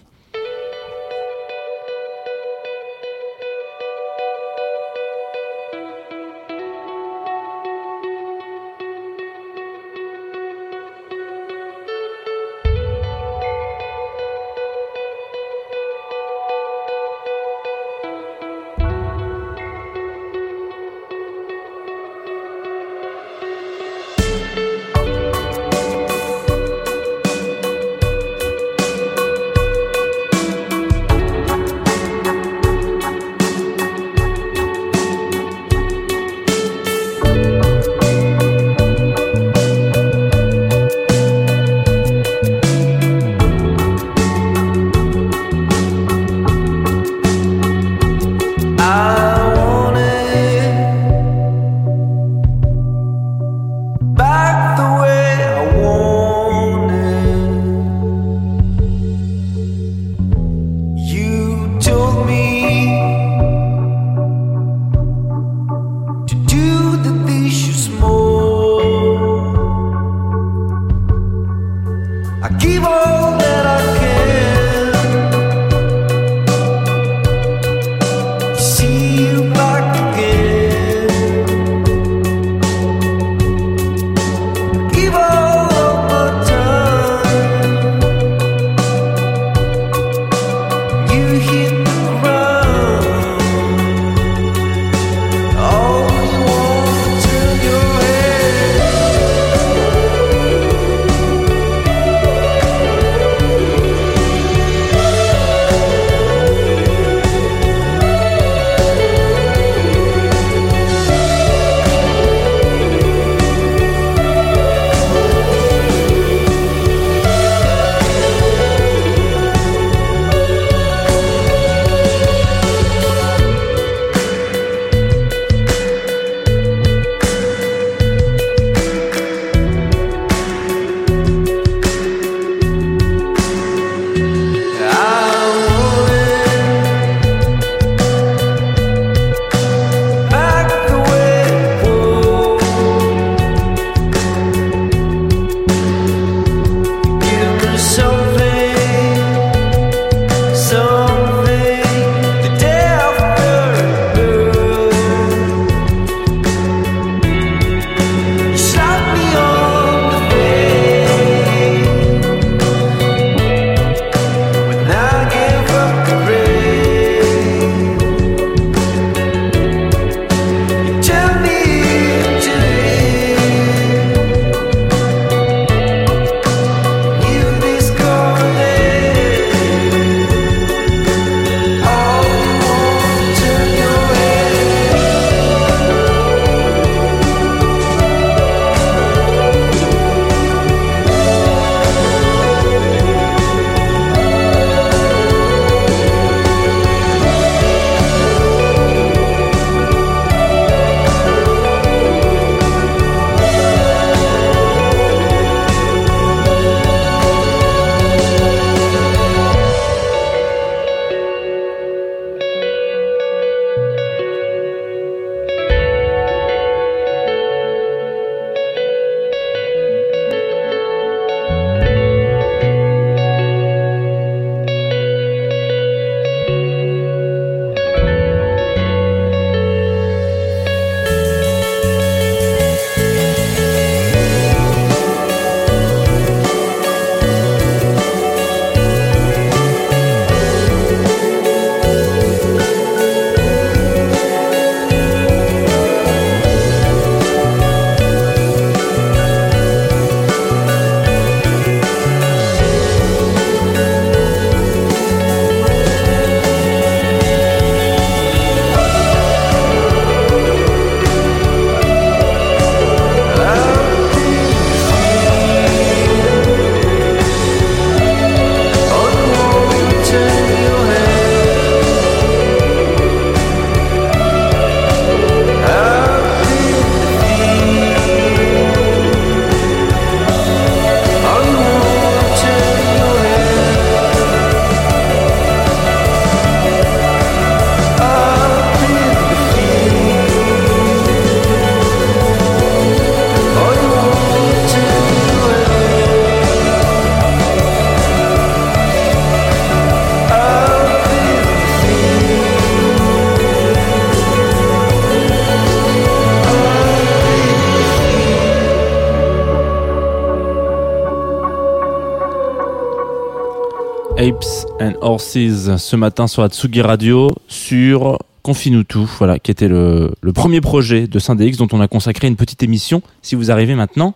Ce 315.19 315.95
matin 315.95 316.27
sur 316.27 316.43
Atsugi 316.43 316.81
Radio 316.81 317.31
sur 317.47 318.17
Confine-nous 318.43 318.83
tout, 318.83 319.07
voilà, 319.19 319.37
qui 319.37 319.51
était 319.51 319.67
le, 319.67 320.13
le 320.19 320.33
premier 320.33 320.61
projet 320.61 321.05
de 321.05 321.19
Syndex 321.19 321.57
dont 321.57 321.67
on 321.73 321.79
a 321.79 321.87
consacré 321.87 322.27
une 322.27 322.35
petite 322.35 322.63
émission. 322.63 323.03
Si 323.21 323.35
vous 323.35 323.51
arrivez 323.51 323.75
maintenant, 323.75 324.15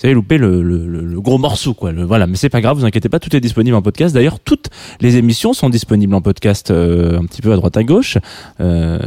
vous 0.00 0.06
avez 0.06 0.14
loupé 0.14 0.38
le, 0.38 0.62
le, 0.62 0.86
le- 0.86 1.20
gros 1.20 1.36
morceau, 1.38 1.74
quoi. 1.74 1.92
Le- 1.92 2.04
voilà, 2.04 2.26
mais 2.26 2.36
c'est 2.36 2.48
pas 2.48 2.60
grave, 2.60 2.78
vous 2.78 2.84
inquiétez 2.84 3.08
pas, 3.08 3.18
tout 3.18 3.34
est 3.36 3.40
disponible 3.40 3.76
en 3.76 3.82
podcast. 3.82 4.14
D'ailleurs, 4.14 4.40
toutes 4.40 4.68
les 5.00 5.16
émissions 5.16 5.52
sont 5.52 5.68
disponibles 5.68 6.14
en 6.14 6.22
podcast 6.22 6.70
euh, 6.70 7.18
un 7.18 7.24
petit 7.26 7.42
peu 7.42 7.52
à 7.52 7.56
droite 7.56 7.76
à 7.76 7.84
gauche. 7.84 8.16
Euh, 8.60 8.98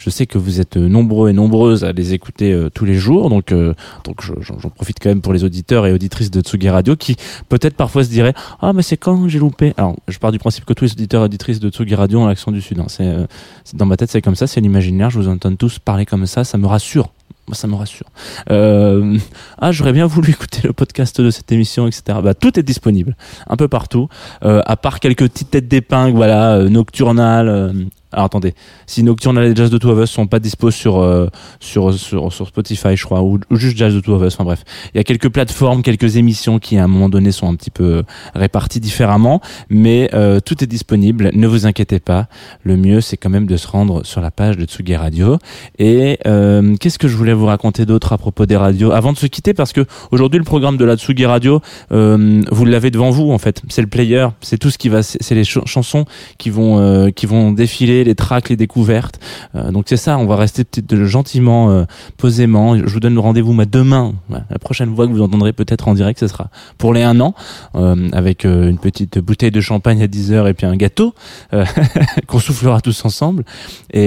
je 0.00 0.10
sais 0.10 0.26
que 0.26 0.38
vous 0.38 0.60
êtes 0.60 0.76
nombreux 0.76 1.30
et 1.30 1.32
nombreuses 1.32 1.84
à 1.84 1.92
les 1.92 2.14
écouter 2.14 2.52
euh, 2.52 2.70
tous 2.70 2.84
les 2.84 2.94
jours, 2.94 3.28
donc 3.30 3.52
euh, 3.52 3.74
donc 4.04 4.22
je- 4.22 4.32
j'en 4.40 4.70
profite 4.70 4.98
quand 5.02 5.10
même 5.10 5.20
pour 5.20 5.32
les 5.32 5.44
auditeurs 5.44 5.86
et 5.86 5.92
auditrices 5.92 6.30
de 6.30 6.40
Tsugi 6.40 6.68
Radio 6.70 6.96
qui 6.96 7.16
peut-être 7.48 7.74
parfois 7.76 8.04
se 8.04 8.08
diraient 8.10 8.34
ah 8.60 8.72
mais 8.72 8.82
c'est 8.82 8.96
quand 8.96 9.28
j'ai 9.28 9.38
loupé? 9.38 9.74
Alors 9.76 9.96
je 10.08 10.18
pars 10.18 10.32
du 10.32 10.38
principe 10.38 10.64
que 10.64 10.72
tous 10.72 10.84
les 10.84 10.92
auditeurs 10.92 11.22
et 11.22 11.24
auditrices 11.26 11.60
de 11.60 11.68
Tsugi 11.68 11.94
Radio 11.94 12.20
ont 12.20 12.26
l'accent 12.26 12.52
du 12.52 12.60
Sud. 12.62 12.78
hein. 12.80 12.86
C'est 12.88 13.06
euh, 13.06 13.26
dans 13.74 13.86
ma 13.86 13.96
tête 13.96 14.10
c'est 14.10 14.22
comme 14.22 14.34
ça, 14.36 14.46
c'est 14.46 14.60
l'imaginaire. 14.60 15.10
Je 15.10 15.18
vous 15.18 15.28
entends 15.28 15.54
tous 15.54 15.78
parler 15.78 16.06
comme 16.06 16.26
ça, 16.26 16.44
ça 16.44 16.56
me 16.58 16.66
rassure. 16.66 17.10
Moi, 17.48 17.54
ça 17.54 17.66
me 17.66 17.74
rassure. 17.74 18.06
Euh, 18.50 19.18
ah, 19.58 19.72
j'aurais 19.72 19.94
bien 19.94 20.06
voulu 20.06 20.30
écouter 20.32 20.60
le 20.64 20.74
podcast 20.74 21.18
de 21.20 21.30
cette 21.30 21.50
émission, 21.50 21.86
etc. 21.86 22.18
Bah, 22.22 22.34
tout 22.34 22.58
est 22.58 22.62
disponible, 22.62 23.16
un 23.48 23.56
peu 23.56 23.68
partout, 23.68 24.08
euh, 24.44 24.60
à 24.66 24.76
part 24.76 25.00
quelques 25.00 25.28
petites 25.30 25.50
têtes 25.50 25.66
d'épingle, 25.66 26.14
voilà, 26.14 26.56
euh, 26.56 26.68
Nocturnal. 26.68 27.48
euh, 27.48 27.72
alors 28.12 28.26
attendez, 28.26 28.54
si 28.86 29.02
Nocturnal 29.02 29.44
et 29.46 29.54
Jazz 29.56 29.70
de 29.70 29.78
Two 29.78 29.90
of 29.90 30.02
Us 30.02 30.10
sont 30.10 30.26
pas 30.26 30.38
dispo 30.38 30.70
sur 30.70 30.98
euh, 31.00 31.28
sur, 31.60 31.92
sur 31.94 32.46
Spotify, 32.46 32.96
je 32.96 33.04
crois, 33.04 33.22
ou, 33.22 33.38
juste 33.52 33.76
Jazz 33.76 33.94
de 33.94 34.00
Two 34.00 34.14
of 34.14 34.22
Us. 34.22 34.34
Enfin 34.34 34.44
bref, 34.44 34.64
il 34.94 34.98
y 34.98 35.00
a 35.00 35.04
quelques 35.04 35.28
plateformes, 35.28 35.82
quelques 35.82 36.16
émissions 36.16 36.58
qui 36.58 36.78
à 36.78 36.84
un 36.84 36.88
moment 36.88 37.08
donné 37.08 37.32
sont 37.32 37.48
un 37.48 37.54
petit 37.54 37.70
peu 37.70 37.84
euh, 37.84 38.02
réparties 38.34 38.80
différemment, 38.80 39.40
mais 39.68 40.10
euh, 40.14 40.40
tout 40.40 40.62
est 40.62 40.66
disponible. 40.66 41.30
Ne 41.34 41.46
vous 41.46 41.66
inquiétez 41.66 42.00
pas. 42.00 42.28
Le 42.62 42.76
mieux, 42.76 43.00
c'est 43.00 43.16
quand 43.16 43.30
même 43.30 43.46
de 43.46 43.56
se 43.56 43.66
rendre 43.68 44.04
sur 44.04 44.20
la 44.20 44.30
page 44.30 44.56
de 44.56 44.64
Tsugi 44.64 44.96
Radio. 44.96 45.38
Et 45.78 46.18
euh, 46.26 46.76
qu'est-ce 46.80 46.98
que 46.98 47.08
je 47.08 47.16
voulais 47.16 47.34
vous 47.34 47.46
raconter 47.46 47.84
d'autre 47.86 48.12
à 48.12 48.18
propos 48.18 48.46
des 48.46 48.56
radios? 48.56 48.92
Avant 48.92 49.12
de 49.12 49.18
se 49.18 49.26
quitter 49.26 49.54
Parce 49.54 49.72
que 49.72 49.84
aujourd'hui, 50.10 50.38
le 50.38 50.44
programme 50.44 50.76
de 50.76 50.84
la 50.84 50.96
Tsugi 50.96 51.26
Radio, 51.26 51.60
euh, 51.92 52.42
vous 52.50 52.64
l'avez 52.64 52.90
devant 52.90 53.10
vous 53.10 53.30
en 53.30 53.38
fait. 53.38 53.62
C'est 53.68 53.82
le 53.82 53.88
player, 53.88 54.28
c'est 54.40 54.58
tout 54.58 54.70
ce 54.70 54.78
qui 54.78 54.88
va, 54.88 55.02
c'est 55.02 55.34
les 55.34 55.44
ch- 55.44 55.64
chansons 55.66 56.04
qui 56.38 56.50
vont 56.50 56.78
euh, 56.78 57.10
qui 57.10 57.26
vont 57.26 57.52
défiler, 57.52 57.97
les 58.04 58.14
tracks, 58.14 58.48
les 58.48 58.56
découvertes. 58.56 59.20
Euh, 59.54 59.70
donc 59.70 59.86
c'est 59.88 59.96
ça. 59.96 60.18
On 60.18 60.26
va 60.26 60.36
rester 60.36 60.64
gentiment, 61.04 61.70
euh, 61.70 61.84
posément. 62.16 62.76
Je 62.76 62.92
vous 62.92 63.00
donne 63.00 63.14
le 63.14 63.20
rendez-vous 63.20 63.54
demain. 63.64 64.14
La 64.28 64.58
prochaine 64.58 64.94
fois 64.94 65.06
que 65.06 65.12
vous 65.12 65.22
entendrez 65.22 65.52
peut-être 65.52 65.88
en 65.88 65.94
direct, 65.94 66.20
ce 66.20 66.28
sera 66.28 66.50
pour 66.76 66.94
les 66.94 67.02
un 67.02 67.20
an 67.20 67.34
euh, 67.74 68.08
avec 68.12 68.44
une 68.44 68.78
petite 68.78 69.18
bouteille 69.18 69.50
de 69.50 69.60
champagne 69.60 70.02
à 70.02 70.06
10 70.06 70.32
heures 70.32 70.48
et 70.48 70.54
puis 70.54 70.66
un 70.66 70.76
gâteau 70.76 71.14
qu'on 72.26 72.38
soufflera 72.38 72.80
tous 72.80 73.04
ensemble. 73.04 73.44
Et 73.92 74.06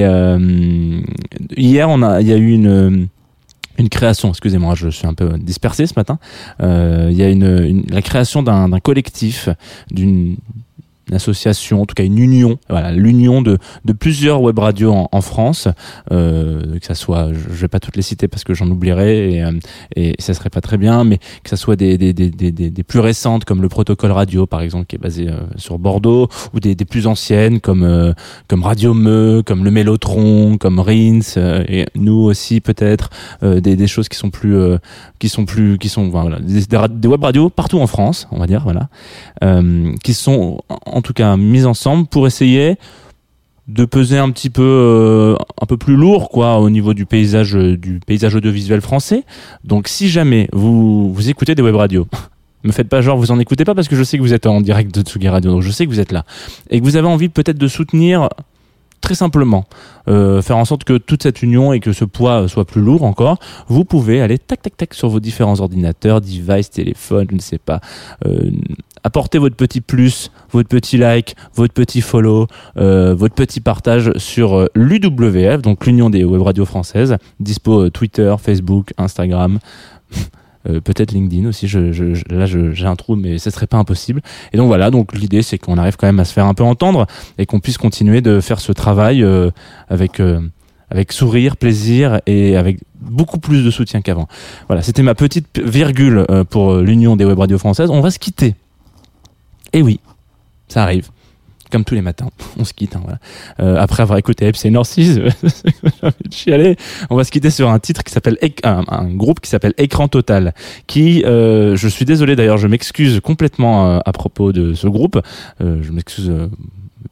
hier, 1.58 1.90
il 2.22 2.28
y 2.28 2.34
a 2.34 2.38
eu 2.38 2.54
une 2.54 3.10
création, 3.90 4.30
excusez-moi, 4.30 4.76
je 4.76 4.90
suis 4.90 5.08
un 5.08 5.14
peu 5.14 5.38
dispersé 5.38 5.86
ce 5.88 5.94
matin. 5.96 6.20
Il 6.60 7.14
y 7.14 7.24
a 7.24 7.94
la 7.94 8.02
création 8.02 8.44
d'un 8.44 8.80
collectif, 8.80 9.50
d'une 9.92 10.38
une 11.12 11.16
association, 11.18 11.82
en 11.82 11.86
tout 11.86 11.94
cas 11.94 12.04
une 12.06 12.18
union, 12.18 12.58
voilà, 12.70 12.92
l'union 12.92 13.42
de, 13.42 13.58
de 13.86 13.94
plusieurs 13.94 14.42
web 14.42 14.58
radios 14.58 14.94
en, 14.94 15.10
en 15.12 15.22
France, 15.22 15.68
euh, 16.12 16.80
que 16.80 16.86
ça 16.86 16.96
soit, 16.96 17.30
je 17.34 17.54
vais 17.62 17.68
pas 17.68 17.80
toutes 17.80 17.98
les 17.98 18.02
citer 18.02 18.28
parce 18.28 18.44
que 18.46 18.54
j'en 18.54 18.68
oublierai 18.70 19.34
et, 19.36 19.44
euh, 19.44 19.52
et 19.96 20.16
ça 20.20 20.34
serait 20.34 20.50
pas 20.50 20.62
très 20.62 20.78
bien, 20.78 21.04
mais 21.04 21.18
que 21.44 21.50
ça 21.50 21.58
soit 21.58 21.76
des, 21.76 21.98
des, 21.98 22.14
des, 22.14 22.30
des, 22.30 22.52
des- 22.52 22.84
plus 22.84 23.00
récentes 23.00 23.46
comme 23.46 23.62
le 23.62 23.70
Protocole 23.70 24.12
Radio 24.12 24.46
par 24.48 24.62
exemple 24.62 24.86
qui 24.88 24.96
est 24.96 25.00
basé 25.00 25.28
euh, 25.30 25.34
sur 25.58 25.78
Bordeaux, 25.80 26.30
ou 26.54 26.60
des, 26.60 26.76
des 26.76 26.86
plus 26.86 27.08
anciennes 27.08 27.60
comme 27.60 27.84
euh, 27.84 28.14
comme 28.48 28.64
Radio 28.64 28.94
Meux, 28.94 29.44
comme 29.46 29.64
le 29.64 29.72
Mélotron, 29.72 30.58
comme 30.58 30.80
Rins, 30.80 31.20
euh, 31.38 31.64
et 31.68 31.86
nous 31.96 32.14
aussi 32.20 32.62
peut-être 32.62 33.10
euh, 33.44 33.60
des, 33.60 33.76
des 33.76 33.88
choses 33.88 34.08
qui 34.10 34.18
sont 34.18 34.30
plus 34.30 34.56
qui 35.20 35.30
sont 35.30 35.46
plus 35.46 35.78
qui 35.78 35.90
sont 35.90 36.10
voilà, 36.10 36.40
des, 36.40 36.62
des 36.90 37.08
web 37.08 37.24
radios 37.24 37.50
partout 37.50 37.80
en 37.80 37.88
France, 37.88 38.28
on 38.32 38.40
va 38.40 38.48
dire 38.48 38.62
voilà, 38.64 38.90
qui 40.04 40.14
sont 40.14 40.60
en- 40.70 41.01
en 41.02 41.04
tout 41.04 41.14
cas 41.14 41.36
mises 41.36 41.66
ensemble 41.66 42.06
pour 42.06 42.28
essayer 42.28 42.76
de 43.68 43.86
peser 43.86 44.20
un 44.20 44.30
petit 44.30 44.52
peu 44.52 44.62
euh, 44.62 45.36
un 45.60 45.66
peu 45.66 45.78
plus 45.78 45.96
lourd 45.96 46.30
quoi 46.30 46.60
au 46.60 46.70
niveau 46.70 46.94
du 46.94 47.08
paysage 47.08 47.54
du 47.54 48.00
paysage 48.06 48.36
audiovisuel 48.36 48.82
français. 48.82 49.24
Donc 49.64 49.88
si 49.88 50.10
jamais 50.10 50.48
vous 50.54 51.12
vous 51.12 51.30
écoutez 51.30 51.56
des 51.56 51.64
web 51.64 51.76
radios 51.76 52.06
me 52.64 52.72
faites 52.72 52.88
pas 52.88 53.02
genre 53.02 53.18
vous 53.18 53.32
en 53.32 53.40
écoutez 53.40 53.66
pas 53.66 53.74
parce 53.74 53.88
que 53.88 53.96
je 53.96 54.04
sais 54.04 54.18
que 54.18 54.22
vous 54.22 54.36
êtes 54.36 54.46
en 54.46 54.62
direct 54.62 54.94
de 54.94 55.02
Tsugi 55.02 55.28
Radio 55.28 55.52
donc 55.52 55.64
je 55.64 55.72
sais 55.72 55.86
que 55.86 55.90
vous 55.90 56.00
êtes 56.00 56.12
là 56.12 56.24
et 56.70 56.80
que 56.80 56.86
vous 56.86 56.98
avez 56.98 57.08
envie 57.08 57.30
peut-être 57.30 57.58
de 57.58 57.68
soutenir 57.68 58.30
très 59.02 59.16
simplement 59.16 59.66
euh, 60.08 60.42
faire 60.42 60.58
en 60.58 60.66
sorte 60.66 60.84
que 60.84 60.98
toute 60.98 61.24
cette 61.24 61.42
union 61.42 61.74
et 61.74 61.80
que 61.80 61.94
ce 61.94 62.06
poids 62.06 62.48
soit 62.48 62.66
plus 62.66 62.82
lourd 62.82 63.04
encore, 63.04 63.38
vous 63.68 63.86
pouvez 63.86 64.22
aller 64.22 64.38
tac 64.38 64.62
tac 64.62 64.78
tac 64.78 64.94
sur 64.94 65.10
vos 65.10 65.20
différents 65.20 65.60
ordinateurs, 65.60 66.22
devices, 66.22 66.70
téléphones, 66.70 67.28
je 67.30 67.36
ne 67.36 67.42
sais 67.42 67.58
pas, 67.58 67.82
euh, 68.26 68.52
apporter 69.04 69.38
votre 69.38 69.56
petit 69.56 69.82
plus, 69.82 70.32
votre 70.52 70.70
petit 70.70 70.98
like, 70.98 71.36
votre 71.56 71.74
petit 71.74 72.02
follow, 72.02 72.48
euh, 72.78 73.14
votre 73.14 73.36
petit 73.36 73.60
partage 73.60 74.12
sur 74.18 74.56
euh, 74.56 74.68
l'UWF, 74.76 75.62
donc 75.62 75.86
l'Union 75.86 76.10
des 76.10 76.24
web 76.24 76.42
radios 76.42 76.66
françaises, 76.66 77.18
dispo 77.40 77.90
Twitter, 77.90 78.34
Facebook, 78.40 78.94
Instagram. 78.98 79.60
Euh, 80.70 80.80
peut-être 80.80 81.12
LinkedIn 81.12 81.48
aussi. 81.48 81.68
Je, 81.68 81.92
je, 81.92 82.14
je- 82.14 82.24
là, 82.30 82.46
j'ai 82.46 82.86
un 82.86 82.96
trou, 82.96 83.16
mais 83.16 83.40
ce 83.40 83.50
serait 83.50 83.68
pas 83.68 83.78
impossible. 83.78 84.22
Et 84.54 84.58
donc 84.58 84.68
voilà. 84.68 84.92
Donc 84.92 85.14
l'idée, 85.14 85.42
c'est 85.42 85.58
qu'on 85.58 85.78
arrive 85.78 85.98
quand 85.98 86.08
même 86.08 86.20
à 86.20 86.26
se 86.26 86.34
faire 86.34 86.46
un 86.46 86.54
peu 86.54 86.64
entendre 86.64 87.08
et 87.38 87.46
qu'on 87.46 87.60
puisse 87.60 87.78
continuer 87.80 88.22
de 88.22 88.40
faire 88.42 88.60
ce 88.60 88.72
travail 88.72 89.24
euh, 89.24 89.50
avec 89.90 90.20
euh, 90.20 90.40
avec 90.92 91.14
sourire, 91.14 91.58
plaisir 91.58 92.20
et 92.28 92.58
avec 92.58 92.80
beaucoup 93.00 93.40
plus 93.40 93.64
de 93.64 93.72
soutien 93.72 94.02
qu'avant. 94.02 94.28
Voilà, 94.68 94.82
c'était 94.82 95.04
ma 95.04 95.16
petite 95.16 95.60
virgule 95.60 96.26
pour 96.50 96.76
l'Union 96.76 97.16
des 97.16 97.24
web 97.26 97.40
radios 97.40 97.58
françaises. 97.58 97.90
On 97.90 98.02
va 98.02 98.12
se 98.12 98.20
quitter. 98.20 98.56
Et 99.74 99.82
oui, 99.82 100.02
ça 100.68 100.84
arrive. 100.84 101.08
Comme 101.72 101.86
tous 101.86 101.96
les 101.96 102.02
matins, 102.02 102.30
on 102.60 102.66
se 102.66 102.74
quitte. 102.74 102.96
hein, 102.96 103.02
voilà. 103.02 103.20
Euh, 103.62 103.82
après 103.82 104.04
avoir 104.04 104.20
écouté 104.20 104.46
FC 104.46 104.70
Narcisse, 104.70 105.20
chialer. 106.32 106.76
On 107.10 107.16
va 107.16 107.24
se 107.24 107.32
quitter 107.32 107.50
sur 107.50 107.70
un 107.70 107.80
titre 107.80 108.04
qui 108.04 108.12
s'appelle 108.12 108.38
un, 108.64 109.08
groupe 109.14 109.40
qui 109.40 109.50
s'appelle 109.50 109.74
Écran 109.78 110.08
Total. 110.08 110.54
Qui, 110.88 111.24
euh, 111.24 111.76
je 111.78 111.88
suis 111.88 112.06
désolé 112.06 112.36
d'ailleurs, 112.36 112.58
je 112.58 112.68
m'excuse 112.68 113.22
complètement 113.22 113.88
euh, 113.88 114.00
à 114.06 114.12
propos 114.12 114.52
de 114.52 114.74
ce 114.74 114.88
groupe. 114.88 115.20
Je 115.60 115.92
m'excuse 115.92 116.32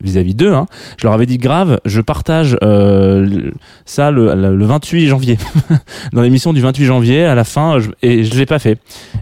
vis-à-vis 0.02 0.36
d'eux. 0.36 0.54
Hein. 0.54 0.66
Je 0.98 1.06
leur 1.06 1.14
avais 1.14 1.26
dit 1.26 1.38
grave, 1.38 1.80
je 1.86 2.02
partage 2.02 2.58
euh, 2.64 3.52
ça 3.86 4.12
le, 4.12 4.34
le, 4.36 4.56
le 4.56 4.66
28 4.66 5.08
janvier. 5.08 5.38
Dans 6.14 6.22
l'émission 6.22 6.54
du 6.54 6.62
28 6.62 6.86
janvier, 6.86 7.26
à 7.26 7.36
la 7.36 7.44
fin, 7.44 7.80
je, 7.80 7.90
et 8.02 8.24
je 8.24 8.38
l'ai 8.38 8.46
pas 8.46 8.60
fait. 8.60 8.80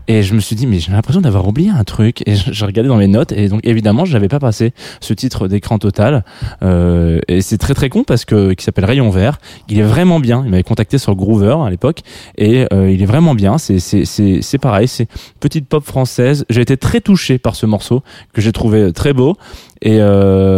Et 0.08 0.23
je 0.23 0.34
me 0.34 0.39
suis 0.39 0.56
dit, 0.56 0.67
mais 0.67 0.80
j'ai 0.80 0.91
l'impression 0.91 1.21
d'avoir 1.21 1.47
oublié 1.47 1.69
un 1.69 1.84
truc. 1.84 2.21
Et 2.25 2.36
j'ai 2.36 2.65
regardé 2.65 2.89
dans 2.89 2.97
mes 2.97 3.08
notes, 3.08 3.32
et 3.32 3.49
donc 3.49 3.62
évidemment, 3.63 4.06
je 4.06 4.13
n'avais 4.13 4.27
pas 4.27 4.39
passé 4.39 4.73
ce 5.01 5.13
titre 5.13 5.47
d'écran 5.47 5.80
total. 5.80 6.23
Euh, 6.63 7.19
et 7.27 7.41
c'est 7.41 7.58
très 7.58 7.73
très 7.73 7.89
con 7.89 8.03
parce 8.03 8.25
que 8.25 8.53
qui 8.53 8.63
s'appelle 8.63 8.86
Rayon 8.86 9.10
Vert. 9.10 9.39
Il 9.69 9.80
est 9.80 9.84
vraiment 9.84 10.19
bien. 10.19 10.43
Il 10.45 10.51
m'avait 10.51 10.63
contacté 10.63 10.97
sur 10.97 11.15
Groover 11.15 11.58
à 11.65 11.69
l'époque, 11.69 12.01
et 12.38 12.67
euh, 12.73 12.91
il 12.91 13.01
est 13.01 13.06
vraiment 13.06 13.36
bien. 13.36 13.58
C'est 13.58 13.80
c'est 13.80 14.06
c'est 14.06 14.39
c'est 14.41 14.58
pareil. 14.58 14.88
C'est 14.88 15.08
petite 15.39 15.67
pop 15.67 15.84
française. 15.84 16.45
J'ai 16.49 16.62
été 16.62 16.77
très 16.77 17.01
touché 17.01 17.38
par 17.38 17.56
ce 17.56 17.65
morceau 17.65 18.03
que 18.34 18.41
j'ai 18.41 18.51
trouvé 18.51 18.91
très 18.93 19.13
beau 19.13 19.38
et, 19.82 19.97
euh, 19.99 20.57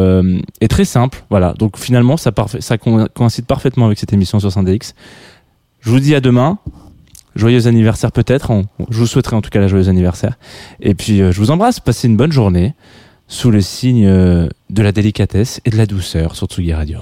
et 0.61 0.67
très 0.67 0.85
simple. 0.85 1.23
Voilà. 1.29 1.53
Donc 1.57 1.77
finalement, 1.77 2.17
ça, 2.17 2.31
ça 2.59 2.77
co- 2.77 3.07
coïncide 3.13 3.45
parfaitement 3.45 3.85
avec 3.85 3.99
cette 3.99 4.13
émission 4.13 4.39
sur 4.39 4.51
Syndex. 4.51 4.93
Je 5.81 5.89
vous 5.89 5.99
dis 5.99 6.15
à 6.15 6.21
demain. 6.21 6.57
Joyeux 7.35 7.67
anniversaire 7.67 8.11
peut-être. 8.11 8.51
Je 8.89 8.97
vous 8.97 9.05
souhaiterai 9.05 9.35
en 9.35 9.41
tout 9.41 9.49
cas 9.51 9.59
la 9.59 9.67
joyeux 9.67 9.87
anniversaire. 9.87 10.33
Et 10.81 10.95
puis 10.95 11.21
euh, 11.21 11.31
je 11.31 11.39
vous 11.39 11.51
embrasse. 11.51 11.79
Passez 11.79 12.07
une 12.07 12.17
bonne 12.17 12.31
journée 12.31 12.73
sous 13.27 13.51
le 13.51 13.61
signe 13.61 14.05
euh, 14.07 14.47
de 14.71 14.81
la 14.81 14.91
délicatesse 14.91 15.61
et 15.63 15.69
de 15.69 15.77
la 15.77 15.85
douceur 15.85 16.35
sur 16.35 16.47
Tsugi 16.47 16.73
Radio. 16.73 16.99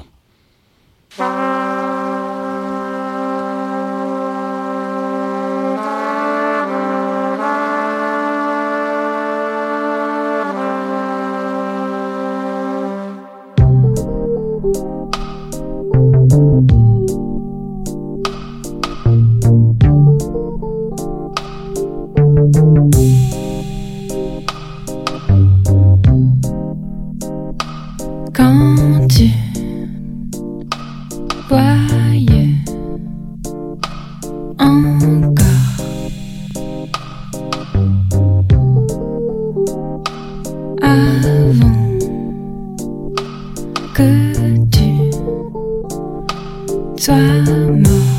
Sois 47.00 48.17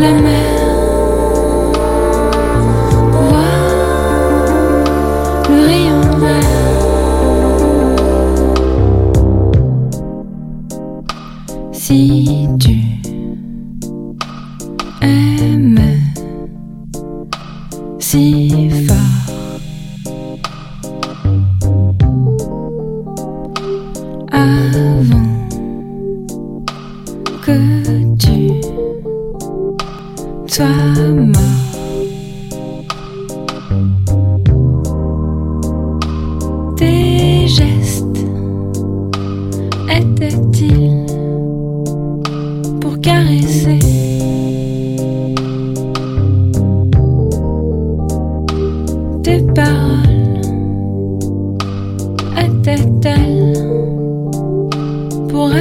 la 0.00 0.12
mer. 0.14 0.59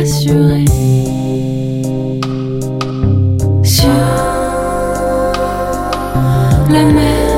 Sur 0.09 0.33
la 6.71 6.83
mer 6.83 7.28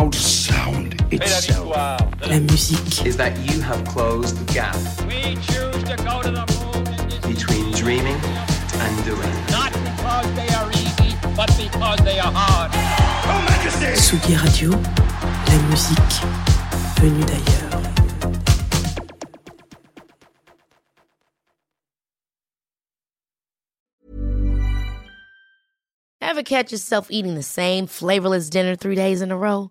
throughout 0.00 0.14
sound 0.14 0.94
itself. 1.12 1.68
la 2.26 2.38
musique, 2.40 3.06
is 3.06 3.16
that 3.16 3.36
you 3.38 3.60
have 3.60 3.84
closed 3.84 4.36
the 4.38 4.52
gap 4.52 4.76
We 5.06 5.34
choose 5.36 5.82
to 5.84 5.96
go 6.08 6.22
to 6.22 6.30
the 6.30 6.46
moon 6.56 6.86
in 6.86 7.08
this 7.08 7.18
between 7.26 7.70
dreaming 7.72 8.16
and 8.84 9.04
doing. 9.04 9.34
not 9.50 9.72
because 9.72 10.28
they 10.34 10.48
are 10.54 10.70
easy, 10.70 11.16
but 11.36 11.50
because 11.56 11.98
they 12.04 12.18
are 12.18 12.32
hard. 12.32 12.70
Tsugi 13.94 14.36
Radio, 14.42 14.70
la 14.70 15.56
musique 15.68 16.16
venue 17.00 17.24
d'ailleurs. 17.24 17.56
Ever 26.22 26.42
catch 26.42 26.70
yourself 26.72 27.10
eating 27.10 27.34
the 27.34 27.42
same 27.42 27.86
flavorless 27.86 28.50
dinner 28.50 28.76
three 28.76 28.94
days 28.94 29.20
in 29.22 29.30
a 29.30 29.36
row? 29.36 29.70